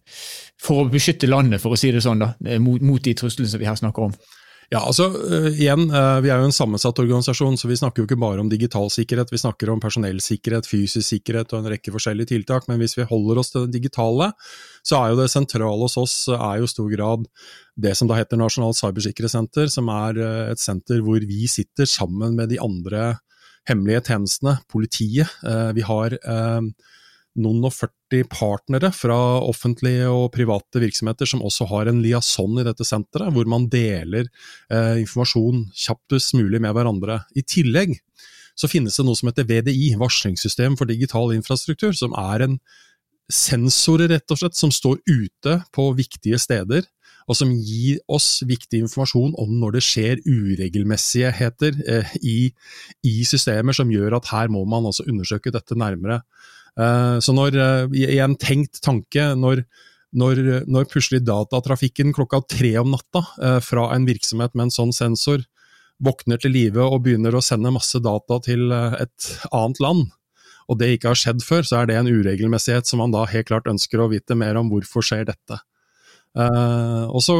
for 0.61 0.85
å 0.85 0.89
beskytte 0.91 1.29
landet, 1.29 1.63
for 1.63 1.75
å 1.75 1.79
si 1.79 1.91
det 1.93 2.03
sånn, 2.05 2.23
da, 2.23 2.33
eh, 2.45 2.61
mot, 2.61 2.81
mot 2.85 3.03
de 3.03 3.15
truslene 3.17 3.51
som 3.51 3.61
vi 3.61 3.69
her 3.69 3.79
snakker 3.79 4.09
om? 4.09 4.17
Ja, 4.73 4.81
altså 4.81 5.07
uh, 5.13 5.49
igjen, 5.53 5.89
uh, 5.93 6.19
Vi 6.23 6.31
er 6.33 6.41
jo 6.41 6.47
en 6.49 6.55
sammensatt 6.55 6.97
organisasjon, 7.01 7.57
så 7.59 7.69
vi 7.69 7.77
snakker 7.77 8.01
jo 8.01 8.07
ikke 8.07 8.19
bare 8.21 8.41
om 8.41 8.49
digital 8.49 8.89
sikkerhet. 8.93 9.33
Vi 9.33 9.41
snakker 9.41 9.69
om 9.71 9.81
personellsikkerhet, 9.83 10.69
fysisk 10.69 11.05
sikkerhet 11.05 11.53
og 11.53 11.61
en 11.61 11.71
rekke 11.75 11.93
forskjellige 11.93 12.33
tiltak. 12.33 12.65
Men 12.69 12.81
hvis 12.81 12.97
vi 12.97 13.07
holder 13.09 13.41
oss 13.41 13.53
til 13.53 13.67
det 13.67 13.77
digitale, 13.77 14.31
så 14.85 15.01
er 15.01 15.13
jo 15.13 15.19
det 15.21 15.29
sentrale 15.33 15.85
hos 15.85 15.97
oss 16.01 16.17
er 16.33 16.63
jo 16.63 16.71
stor 16.71 16.89
grad 16.93 17.29
det 17.75 17.93
som 17.99 18.09
da 18.09 18.17
heter 18.17 18.39
Nasjonalt 18.39 18.79
cybersikkerhetssenter, 18.79 19.69
som 19.71 19.91
er 19.93 20.21
uh, 20.21 20.49
et 20.53 20.61
senter 20.61 21.03
hvor 21.05 21.21
vi 21.21 21.45
sitter 21.51 21.89
sammen 21.89 22.37
med 22.39 22.53
de 22.53 22.61
andre 22.63 23.15
hemmelige 23.65 24.03
tjenestene, 24.11 24.59
politiet. 24.69 25.25
vi 25.73 25.81
har 25.81 26.13
noen 27.41 27.67
og 27.67 27.73
40 27.75 28.27
partnere 28.31 28.91
fra 28.95 29.17
offentlige 29.43 30.07
og 30.11 30.29
private 30.35 30.81
virksomheter 30.83 31.27
som 31.29 31.43
også 31.45 31.67
har 31.71 31.91
en 31.91 32.01
liaison 32.03 32.61
i 32.61 32.65
dette 32.67 32.87
senteret, 32.87 33.33
hvor 33.35 33.49
man 33.51 33.67
deler 33.71 34.29
eh, 34.71 35.01
informasjon 35.01 35.65
kjappest 35.75 36.35
mulig 36.39 36.61
med 36.63 36.75
hverandre. 36.77 37.21
I 37.35 37.43
tillegg 37.43 37.97
så 38.55 38.69
finnes 38.71 38.95
det 38.95 39.03
noe 39.03 39.19
som 39.19 39.29
heter 39.29 39.47
VDI, 39.49 39.95
varslingssystem 39.99 40.77
for 40.79 40.87
digital 40.87 41.33
infrastruktur, 41.35 41.91
som 41.97 42.15
er 42.15 42.45
en 42.47 42.59
sensorer 43.31 44.11
rett 44.13 44.31
og 44.31 44.39
slett 44.39 44.57
som 44.57 44.71
står 44.71 45.01
ute 45.09 45.59
på 45.75 45.89
viktige 45.97 46.39
steder, 46.39 46.85
og 47.25 47.37
som 47.37 47.49
gir 47.49 47.97
oss 48.11 48.43
viktig 48.45 48.83
informasjon 48.85 49.33
om 49.41 49.55
når 49.59 49.77
det 49.77 49.83
skjer 49.85 50.21
uregelmessigheter 50.27 51.79
eh, 51.89 52.11
i, 52.21 52.37
i, 53.01 53.15
systemer 53.25 53.73
som 53.75 53.89
gjør 53.91 54.19
at 54.19 54.29
her 54.29 54.51
må 54.53 54.61
man 54.69 54.85
altså 54.85 55.07
undersøke 55.09 55.53
dette 55.53 55.77
nærmere. 55.77 56.21
Eh, 56.79 57.17
så 57.23 57.35
når, 57.35 57.55
eh, 57.55 57.99
i 58.15 58.19
en 58.23 58.35
tenkt 58.39 58.81
tanke, 58.83 59.31
når, 59.39 59.63
når, 60.15 60.41
når 60.67 60.89
plutselig 60.91 61.23
datatrafikken 61.27 62.13
klokka 62.15 62.41
tre 62.51 62.75
om 62.81 62.91
natta 62.95 63.23
eh, 63.41 63.59
fra 63.63 63.89
en 63.95 64.07
virksomhet 64.07 64.55
med 64.55 64.67
en 64.67 64.75
sånn 64.75 64.95
sensor 64.95 65.45
våkner 66.03 66.41
til 66.43 66.51
live 66.51 66.83
og 66.83 67.05
begynner 67.05 67.35
å 67.35 67.43
sende 67.43 67.71
masse 67.71 68.01
data 68.03 68.41
til 68.43 68.67
et 68.75 69.29
annet 69.55 69.79
land, 69.79 70.09
og 70.67 70.79
det 70.81 70.89
ikke 70.95 71.13
har 71.13 71.19
skjedd 71.19 71.45
før, 71.45 71.63
så 71.63 71.79
er 71.79 71.87
det 71.87 71.95
en 71.95 72.09
uregelmessighet 72.09 72.89
som 72.89 72.99
man 72.99 73.13
da 73.13 73.23
helt 73.29 73.47
klart 73.47 73.69
ønsker 73.71 74.01
å 74.01 74.09
vite 74.11 74.35
mer 74.35 74.59
om 74.59 74.67
hvorfor 74.73 75.05
skjer 75.05 75.23
dette. 75.29 75.61
Uh, 76.35 77.07
og 77.15 77.21
så 77.23 77.35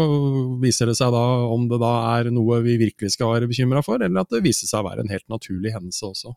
viser 0.62 0.88
det 0.88 0.96
seg 0.96 1.12
da 1.12 1.24
om 1.52 1.66
det 1.68 1.82
da 1.82 1.92
er 2.14 2.30
noe 2.32 2.62
vi 2.64 2.78
virkelig 2.80 3.12
skal 3.18 3.34
være 3.34 3.50
bekymra 3.52 3.82
for, 3.84 4.00
eller 4.00 4.24
at 4.24 4.32
det 4.32 4.46
viser 4.46 4.70
seg 4.70 4.80
å 4.80 4.88
være 4.88 5.04
en 5.04 5.12
helt 5.12 5.28
naturlig 5.32 5.74
hendelse 5.76 6.14
også. 6.14 6.32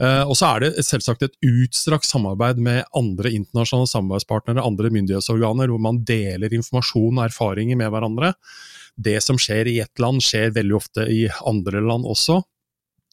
Eh, 0.00 0.22
og 0.24 0.32
så 0.38 0.54
er 0.54 0.64
det 0.64 0.84
selvsagt 0.86 1.26
et 1.26 1.36
utstrakt 1.44 2.08
samarbeid 2.08 2.60
med 2.62 2.86
andre 2.96 3.32
internasjonale 3.36 3.90
samarbeidspartnere, 3.90 4.64
andre 4.64 4.92
myndighetsorganer, 4.94 5.68
hvor 5.68 5.82
man 5.82 6.00
deler 6.08 6.54
informasjon 6.56 7.20
og 7.20 7.26
erfaringer 7.26 7.76
med 7.80 7.92
hverandre. 7.92 8.32
Det 8.96 9.18
som 9.24 9.38
skjer 9.40 9.68
i 9.68 9.78
ett 9.84 10.00
land, 10.00 10.24
skjer 10.24 10.54
veldig 10.56 10.76
ofte 10.78 11.04
i 11.12 11.26
andre 11.48 11.84
land 11.84 12.08
også. 12.08 12.40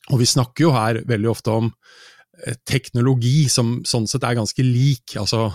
Og 0.08 0.22
vi 0.22 0.30
snakker 0.30 0.68
jo 0.68 0.76
her 0.76 1.02
veldig 1.08 1.32
ofte 1.34 1.56
om 1.60 1.72
eh, 2.46 2.56
teknologi 2.68 3.50
som 3.52 3.82
sånn 3.88 4.08
sett 4.08 4.24
er 4.24 4.40
ganske 4.40 4.64
lik. 4.64 5.18
altså 5.20 5.50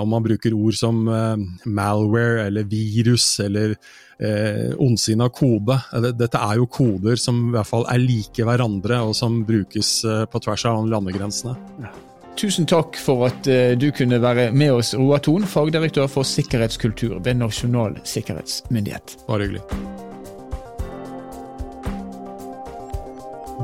om 0.00 0.08
man 0.08 0.22
bruker 0.24 0.54
ord 0.56 0.76
som 0.78 1.08
eh, 1.08 1.36
malware 1.66 2.46
eller 2.46 2.64
virus 2.68 3.40
eller 3.44 3.74
eh, 4.18 4.74
ondsinna 4.78 5.28
kode. 5.28 5.78
Dette 6.16 6.40
er 6.40 6.60
jo 6.60 6.68
koder 6.70 7.20
som 7.20 7.48
i 7.48 7.56
hvert 7.56 7.68
fall 7.68 7.86
er 7.90 8.02
like 8.02 8.44
hverandre, 8.48 9.02
og 9.04 9.16
som 9.18 9.42
brukes 9.48 9.92
eh, 10.04 10.24
på 10.30 10.42
tvers 10.44 10.66
av 10.70 10.88
landegrensene. 10.88 11.56
Tusen 12.38 12.68
takk 12.70 12.94
for 13.02 13.26
at 13.26 13.48
du 13.82 13.88
kunne 13.90 14.20
være 14.22 14.52
med 14.54 14.76
oss, 14.76 14.92
Roar 14.94 15.18
Thon, 15.26 15.42
fagdirektør 15.42 16.06
for 16.06 16.22
sikkerhetskultur 16.22 17.18
ved 17.18 17.40
Nasjonal 17.42 17.98
sikkerhetsmyndighet. 18.06 19.18
Bare 19.26 19.48
hyggelig. 19.48 20.06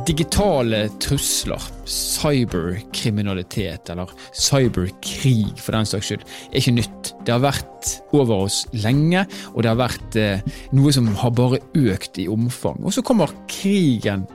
Digitale 0.05 0.91
trusler, 1.01 1.63
cyberkriminalitet, 1.89 3.89
eller 3.89 4.11
cyberkrig 4.37 5.57
for 5.57 5.73
den 5.73 5.87
saks 5.89 6.11
skyld, 6.11 6.27
er 6.51 6.61
ikke 6.61 6.75
nytt. 6.77 7.13
Det 7.25 7.33
har 7.33 7.41
vært 7.41 7.89
over 8.13 8.45
oss 8.45 8.69
lenge, 8.77 9.25
og 9.55 9.65
det 9.65 9.73
har 9.73 9.81
vært 9.81 10.19
eh, 10.21 10.45
noe 10.77 10.93
som 10.93 11.09
har 11.23 11.33
bare 11.33 11.63
økt 11.81 12.21
i 12.21 12.29
omfang. 12.29 12.85
Og 12.85 12.93
så 12.93 13.01
kommer 13.07 13.33
krigen, 13.49 14.27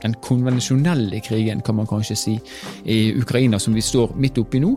den 0.00 0.16
konvensjonelle 0.24 1.20
krigen, 1.26 1.60
kan 1.60 1.76
man 1.76 1.90
kanskje 1.90 2.16
si, 2.16 2.40
i 2.88 3.12
Ukraina, 3.20 3.60
som 3.60 3.76
vi 3.76 3.84
står 3.84 4.16
midt 4.16 4.40
oppi 4.40 4.56
nå. 4.64 4.72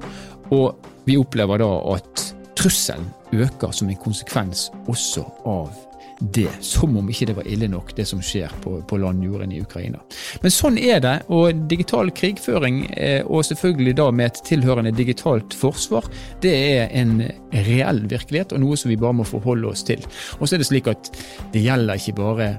Og 0.52 0.76
vi 1.08 1.16
opplever 1.20 1.64
da 1.64 1.72
at 1.96 2.36
trusselen 2.60 3.08
øker 3.32 3.72
som 3.72 3.88
en 3.88 4.04
konsekvens 4.04 4.68
også 4.92 5.24
av 5.48 5.72
det, 6.20 6.50
som 6.64 6.98
om 6.98 7.10
ikke 7.10 7.28
det 7.30 7.36
var 7.38 7.48
ille 7.50 7.68
nok, 7.72 7.94
det 7.98 8.06
som 8.10 8.22
skjer 8.24 8.52
på, 8.64 8.78
på 8.88 9.00
landjorden 9.02 9.52
i 9.52 9.62
Ukraina. 9.64 10.02
Men 10.44 10.54
sånn 10.54 10.78
er 10.82 11.02
det, 11.04 11.16
og 11.34 11.66
digital 11.72 12.12
krigføring, 12.16 12.84
eh, 12.98 13.22
og 13.26 13.46
selvfølgelig 13.48 13.96
da 14.00 14.10
med 14.12 14.32
et 14.32 14.44
tilhørende 14.48 14.94
digitalt 14.96 15.56
forsvar, 15.58 16.08
det 16.44 16.54
er 16.54 16.94
en 17.02 17.20
reell 17.54 18.04
virkelighet, 18.12 18.54
og 18.54 18.64
noe 18.64 18.80
som 18.80 18.94
vi 18.94 19.00
bare 19.00 19.20
må 19.20 19.28
forholde 19.28 19.72
oss 19.72 19.86
til. 19.88 20.04
Og 20.40 20.48
så 20.48 20.56
er 20.56 20.64
det 20.64 20.70
slik 20.70 20.92
at 20.92 21.12
det 21.54 21.66
gjelder 21.66 22.00
ikke 22.00 22.20
bare 22.22 22.54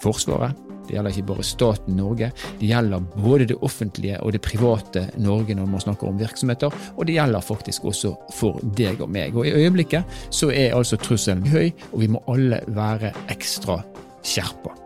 Forsvaret, 0.00 0.56
det 0.90 0.98
gjelder 0.98 1.14
ikke 1.14 1.28
bare 1.30 1.46
staten 1.46 1.96
Norge, 2.00 2.32
det 2.58 2.70
gjelder 2.72 3.06
både 3.14 3.46
det 3.52 3.58
offentlige 3.62 4.18
og 4.24 4.34
det 4.34 4.42
private 4.42 5.06
Norge 5.22 5.54
når 5.54 5.70
man 5.70 5.84
snakker 5.86 6.10
om 6.10 6.18
virksomheter, 6.20 6.74
og 6.96 7.06
det 7.06 7.16
gjelder 7.16 7.46
faktisk 7.46 7.86
også 7.92 8.14
for 8.34 8.58
deg 8.76 9.00
og 9.00 9.12
meg. 9.14 9.38
Og 9.38 9.46
I 9.46 9.54
øyeblikket 9.62 10.20
så 10.34 10.50
er 10.50 10.74
altså 10.76 10.98
trusselen 11.00 11.46
høy, 11.46 11.70
og 11.92 12.02
vi 12.02 12.10
må 12.10 12.22
alle 12.30 12.62
være 12.74 13.14
ekstra 13.30 13.80
skjerpa. 14.26 14.79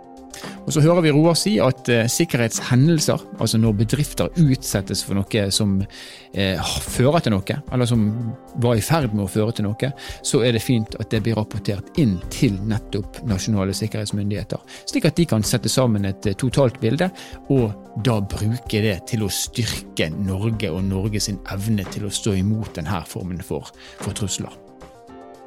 Og 0.65 0.73
Så 0.73 0.81
hører 0.81 1.03
vi 1.05 1.13
Roar 1.13 1.37
si 1.37 1.59
at 1.61 1.89
eh, 1.93 2.07
sikkerhetshendelser, 2.09 3.21
altså 3.39 3.59
når 3.61 3.77
bedrifter 3.83 4.31
utsettes 4.41 5.03
for 5.05 5.19
noe 5.19 5.45
som 5.53 5.77
eh, 6.33 6.73
fører 6.89 7.21
til 7.25 7.35
noe, 7.35 7.59
eller 7.73 7.89
som 7.89 8.07
var 8.65 8.79
i 8.79 8.85
ferd 8.85 9.13
med 9.13 9.27
å 9.27 9.31
føre 9.31 9.53
til 9.53 9.69
noe, 9.69 9.93
så 10.25 10.41
er 10.47 10.57
det 10.57 10.65
fint 10.65 10.97
at 10.97 11.13
det 11.13 11.21
blir 11.27 11.37
rapportert 11.37 12.01
inn 12.01 12.17
til 12.33 12.57
nettopp 12.65 13.21
nasjonale 13.29 13.77
sikkerhetsmyndigheter. 13.77 14.65
Slik 14.89 15.11
at 15.11 15.21
de 15.21 15.29
kan 15.29 15.45
sette 15.45 15.73
sammen 15.73 16.09
et 16.09 16.33
eh, 16.33 16.39
totalt 16.41 16.81
bilde, 16.81 17.11
og 17.53 18.01
da 18.05 18.19
bruke 18.25 18.81
det 18.89 18.99
til 19.13 19.29
å 19.29 19.33
styrke 19.33 20.09
Norge 20.17 20.73
og 20.73 20.85
Norges 20.89 21.29
evne 21.29 21.85
til 21.93 22.09
å 22.09 22.15
stå 22.15 22.39
imot 22.41 22.81
denne 22.81 23.05
formen 23.09 23.45
for, 23.45 23.69
for 24.01 24.17
trusler. 24.17 24.64